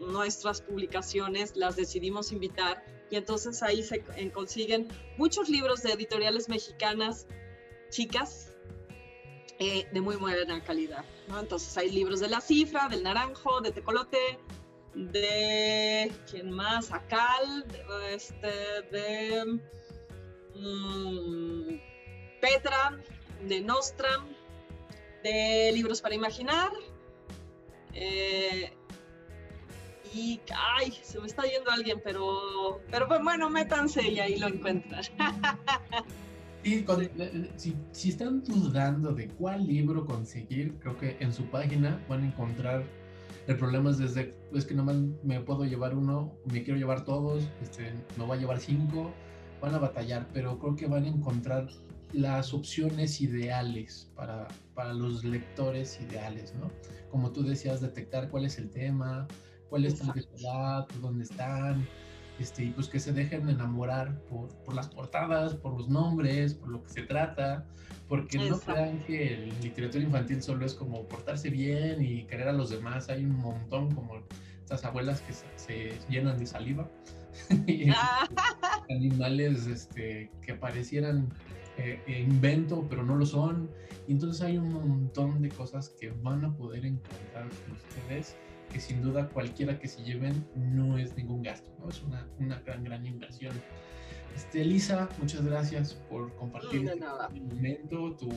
nuestras 0.00 0.60
publicaciones 0.60 1.56
las 1.56 1.76
decidimos 1.76 2.32
invitar 2.32 2.84
y 3.10 3.16
entonces 3.16 3.62
ahí 3.62 3.82
se 3.82 4.02
consiguen 4.32 4.88
muchos 5.16 5.48
libros 5.48 5.82
de 5.82 5.92
editoriales 5.92 6.48
mexicanas 6.48 7.26
chicas 7.90 8.52
eh, 9.58 9.86
de 9.90 10.00
muy 10.00 10.16
buena 10.16 10.62
calidad. 10.62 11.04
Entonces 11.38 11.76
hay 11.78 11.90
libros 11.90 12.20
de 12.20 12.28
La 12.28 12.40
Cifra, 12.40 12.88
del 12.88 13.02
Naranjo, 13.02 13.60
de 13.60 13.72
Tecolote, 13.72 14.38
de 14.94 16.12
quién 16.30 16.50
más, 16.50 16.92
Acal, 16.92 17.66
de, 17.68 18.14
este, 18.14 18.82
de 18.90 19.60
mm, 20.54 22.40
Petra, 22.40 23.00
de 23.42 23.60
Nostra, 23.60 24.10
de 25.26 25.72
libros 25.72 26.00
para 26.00 26.14
imaginar. 26.14 26.70
Eh, 27.92 28.72
y, 30.14 30.40
ay, 30.54 30.92
se 31.02 31.20
me 31.20 31.26
está 31.26 31.42
yendo 31.42 31.70
alguien, 31.70 32.00
pero, 32.02 32.80
pero 32.90 33.06
bueno, 33.22 33.50
métanse 33.50 34.06
y 34.08 34.20
ahí 34.20 34.38
lo 34.38 34.48
encuentran. 34.48 35.04
Sí, 36.64 36.84
si, 37.54 37.76
si, 37.92 38.08
están 38.08 38.42
dudando 38.42 39.12
de 39.12 39.28
cuál 39.28 39.68
libro 39.68 40.04
conseguir, 40.04 40.74
creo 40.80 40.98
que 40.98 41.16
en 41.20 41.32
su 41.32 41.44
página 41.44 42.04
van 42.08 42.24
a 42.24 42.26
encontrar 42.26 42.82
el 43.46 43.56
problema 43.56 43.90
es 43.90 43.98
desde, 43.98 44.34
es 44.52 44.64
que 44.64 44.74
nomás 44.74 44.96
me 45.22 45.40
puedo 45.40 45.64
llevar 45.64 45.94
uno, 45.94 46.32
me 46.52 46.64
quiero 46.64 46.78
llevar 46.78 47.04
todos, 47.04 47.48
este, 47.62 47.92
me 48.16 48.24
voy 48.24 48.38
a 48.38 48.40
llevar 48.40 48.58
cinco, 48.58 49.12
van 49.60 49.74
a 49.76 49.78
batallar, 49.78 50.26
pero 50.32 50.58
creo 50.58 50.74
que 50.74 50.86
van 50.86 51.04
a 51.04 51.08
encontrar 51.08 51.68
las 52.12 52.54
opciones 52.54 53.20
ideales 53.20 54.10
para, 54.14 54.48
para 54.74 54.92
los 54.92 55.24
lectores 55.24 56.00
ideales, 56.00 56.54
¿no? 56.54 56.70
Como 57.10 57.32
tú 57.32 57.42
decías, 57.42 57.80
detectar 57.80 58.28
cuál 58.30 58.44
es 58.44 58.58
el 58.58 58.70
tema, 58.70 59.26
cuál 59.68 59.84
es 59.84 60.04
la 60.04 60.14
edad, 60.38 60.88
dónde 61.00 61.24
están, 61.24 61.86
este, 62.38 62.64
y 62.64 62.70
pues 62.70 62.88
que 62.88 63.00
se 63.00 63.12
dejen 63.12 63.48
enamorar 63.48 64.18
por, 64.24 64.48
por, 64.64 64.74
las 64.74 64.88
portadas, 64.88 65.54
por 65.54 65.72
los 65.72 65.88
nombres, 65.88 66.54
por 66.54 66.68
lo 66.68 66.82
que 66.82 66.90
se 66.90 67.02
trata, 67.02 67.66
porque 68.08 68.38
no 68.38 68.58
crean 68.60 68.98
que 69.04 69.34
el 69.34 69.60
literatura 69.60 70.04
infantil 70.04 70.42
solo 70.42 70.66
es 70.66 70.74
como 70.74 71.08
portarse 71.08 71.50
bien 71.50 72.04
y 72.04 72.24
querer 72.24 72.48
a 72.48 72.52
los 72.52 72.70
demás, 72.70 73.08
hay 73.08 73.24
un 73.24 73.36
montón 73.36 73.94
como 73.94 74.22
estas 74.60 74.84
abuelas 74.84 75.22
que 75.22 75.32
se, 75.32 75.98
llenan 76.08 76.38
de 76.38 76.46
saliva, 76.46 76.88
ah. 77.94 78.28
animales 78.90 79.66
este, 79.66 80.30
que 80.42 80.54
parecieran 80.54 81.32
eh, 81.78 82.00
invento, 82.26 82.86
pero 82.88 83.02
no 83.02 83.16
lo 83.16 83.26
son, 83.26 83.70
y 84.06 84.12
entonces 84.12 84.42
hay 84.42 84.58
un 84.58 84.72
montón 84.72 85.42
de 85.42 85.48
cosas 85.48 85.90
que 85.90 86.10
van 86.10 86.44
a 86.44 86.56
poder 86.56 86.84
encontrar 86.86 87.48
ustedes 87.72 88.36
que 88.72 88.80
sin 88.80 89.02
duda 89.02 89.28
cualquiera 89.28 89.78
que 89.78 89.88
se 89.88 90.02
lleven 90.02 90.46
no 90.54 90.98
es 90.98 91.16
ningún 91.16 91.42
gasto, 91.42 91.70
¿no? 91.78 91.88
Es 91.88 92.02
una, 92.02 92.26
una 92.38 92.60
gran, 92.60 92.84
gran 92.84 93.06
inversión. 93.06 93.54
Este, 94.34 94.62
Elisa, 94.62 95.08
muchas 95.18 95.44
gracias 95.44 95.94
por 96.10 96.34
compartir 96.34 96.88
este 96.88 97.40
momento, 97.40 98.16
tu, 98.16 98.30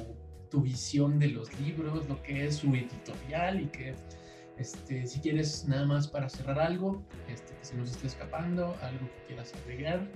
tu, 0.49 0.62
visión 0.62 1.19
de 1.19 1.30
los 1.30 1.60
libros, 1.60 2.08
lo 2.08 2.21
que 2.23 2.45
es 2.45 2.58
su 2.58 2.73
editorial 2.73 3.62
y 3.62 3.65
que 3.67 3.95
este, 4.58 5.06
si 5.08 5.19
quieres 5.19 5.67
nada 5.67 5.86
más 5.86 6.08
para 6.08 6.30
cerrar 6.30 6.60
algo, 6.60 7.04
este, 7.28 7.54
que 7.56 7.65
se 7.65 7.75
nos 7.75 7.91
esté 7.91 8.08
escapando, 8.08 8.75
algo 8.82 9.08
que 9.08 9.28
quieras 9.28 9.54
agregar. 9.63 10.08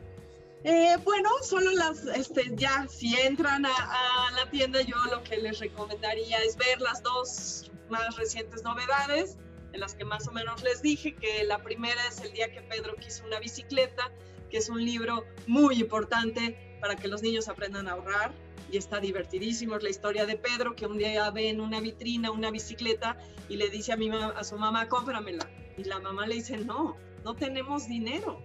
Eh, 0.66 0.96
bueno, 1.04 1.30
solo 1.42 1.72
las, 1.72 2.06
este, 2.06 2.52
ya, 2.56 2.88
si 2.88 3.16
entran 3.18 3.66
a, 3.66 4.32
la 4.38 4.50
tienda, 4.50 4.82
yo 4.82 4.96
lo 5.12 5.22
que 5.24 5.36
les 5.38 5.60
recomendaría 5.60 6.38
es 6.40 6.56
ver 6.56 6.80
las 6.80 7.04
dos 7.04 7.70
más 7.90 8.16
recientes 8.16 8.64
novedades 8.64 9.38
en 9.74 9.82
las 9.82 9.94
que 9.94 10.06
más 10.06 10.26
o 10.28 10.32
menos 10.32 10.64
les 10.64 10.82
dije 10.82 11.16
que 11.16 11.44
la 11.44 11.62
primera 11.62 12.00
es 12.08 12.22
El 12.22 12.32
día 12.32 12.50
que 12.52 12.62
Pedro 12.62 12.96
quiso 12.96 13.26
una 13.26 13.40
bicicleta, 13.40 14.10
que 14.50 14.58
es 14.58 14.70
un 14.70 14.84
libro 14.86 15.26
muy 15.48 15.82
importante 15.82 16.78
para 16.80 16.96
que 16.96 17.10
los 17.10 17.22
niños 17.22 17.50
aprendan 17.50 17.90
a 17.90 17.94
ahorrar 17.94 18.32
y 18.72 18.78
está 18.78 19.00
divertidísimo. 19.02 19.76
Es 19.76 19.84
la 19.84 19.90
historia 19.90 20.26
de 20.26 20.38
Pedro 20.38 20.76
que 20.76 20.86
un 20.86 20.98
día 20.98 21.30
ve 21.32 21.50
en 21.50 21.60
una 21.60 21.82
vitrina 21.82 22.32
una 22.32 22.52
bicicleta 22.52 23.18
y 23.50 23.58
le 23.58 23.70
dice 23.70 23.92
a, 23.92 23.98
mi 23.98 24.10
a 24.10 24.44
su 24.44 24.58
mamá, 24.58 24.88
cómpramela. 24.88 25.50
Y 25.76 25.84
la 25.84 26.00
mamá 26.00 26.26
le 26.26 26.36
dice, 26.36 26.58
no, 26.58 26.96
no 27.26 27.36
tenemos 27.36 27.88
dinero, 27.88 28.40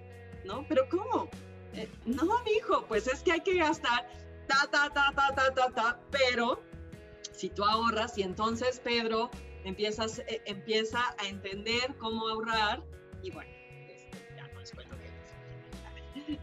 ¿no? 0.44 0.66
¿Pero 0.66 0.88
cómo? 0.88 1.28
Eh, 1.74 1.88
no, 2.06 2.24
hijo, 2.56 2.84
pues 2.86 3.06
es 3.06 3.20
que 3.20 3.32
hay 3.32 3.40
que 3.40 3.56
gastar 3.56 4.08
ta, 4.46 4.66
ta, 4.70 4.90
ta, 4.92 5.12
ta, 5.14 5.34
ta, 5.34 5.54
ta, 5.54 5.70
ta, 5.70 6.00
pero 6.10 6.60
si 7.32 7.50
tú 7.50 7.64
ahorras 7.64 8.16
y 8.18 8.22
entonces 8.22 8.80
Pedro 8.80 9.30
empiezas, 9.64 10.20
eh, 10.20 10.42
empieza 10.46 11.14
a 11.18 11.26
entender 11.28 11.94
cómo 11.98 12.28
ahorrar 12.28 12.82
y 13.22 13.30
bueno, 13.30 13.50
este, 13.88 14.18
ya 14.36 14.48
no 14.48 14.60
les 14.60 14.72
cuento 14.72 14.96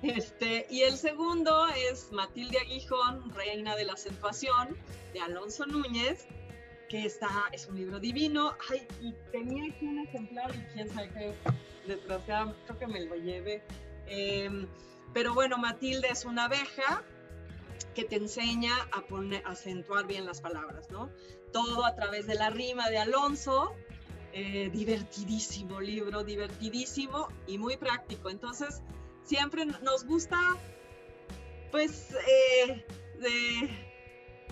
Este, 0.01 0.67
y 0.69 0.81
el 0.81 0.95
segundo 0.97 1.67
es 1.67 2.11
Matilde 2.11 2.59
Aguijón, 2.59 3.33
Reina 3.33 3.75
de 3.75 3.85
la 3.85 3.93
Acentuación, 3.93 4.77
de 5.13 5.21
Alonso 5.21 5.65
Núñez, 5.65 6.27
que 6.89 7.05
está, 7.05 7.29
es 7.51 7.67
un 7.67 7.77
libro 7.77 7.99
divino. 7.99 8.55
Ay, 8.69 8.87
y 9.01 9.13
tenía 9.31 9.73
aquí 9.73 9.85
un 9.85 9.99
ejemplar 9.99 10.53
y 10.55 10.73
quién 10.73 10.89
sabe 10.89 11.09
qué, 11.09 11.33
desgraciadamente, 11.87 12.61
creo 12.65 12.79
que 12.79 12.87
me 12.87 13.01
lo 13.01 13.15
lleve. 13.15 13.63
Em, 14.07 14.67
pero 15.15 15.33
bueno, 15.33 15.57
Matilde 15.57 16.09
es 16.09 16.25
una 16.25 16.43
abeja 16.43 17.01
que 17.95 18.03
te 18.03 18.17
enseña 18.17 18.73
a, 18.91 19.07
poner, 19.07 19.41
acentuar 19.45 20.05
bien 20.05 20.25
las 20.25 20.41
palabras, 20.41 20.91
¿no? 20.91 21.09
todo 21.53 21.85
a 21.85 21.95
través 21.95 22.27
de 22.27 22.35
la 22.35 22.49
rima 22.49 22.89
de 22.89 22.97
Alonso. 22.97 23.73
Eh, 24.33 24.69
divertidísimo 24.73 25.79
libro, 25.79 26.25
divertidísimo 26.25 27.29
y 27.47 27.57
muy 27.57 27.77
práctico. 27.77 28.29
Entonces, 28.29 28.81
siempre 29.23 29.65
nos 29.65 30.05
gusta, 30.05 30.37
pues, 31.71 32.13
eh, 32.27 32.85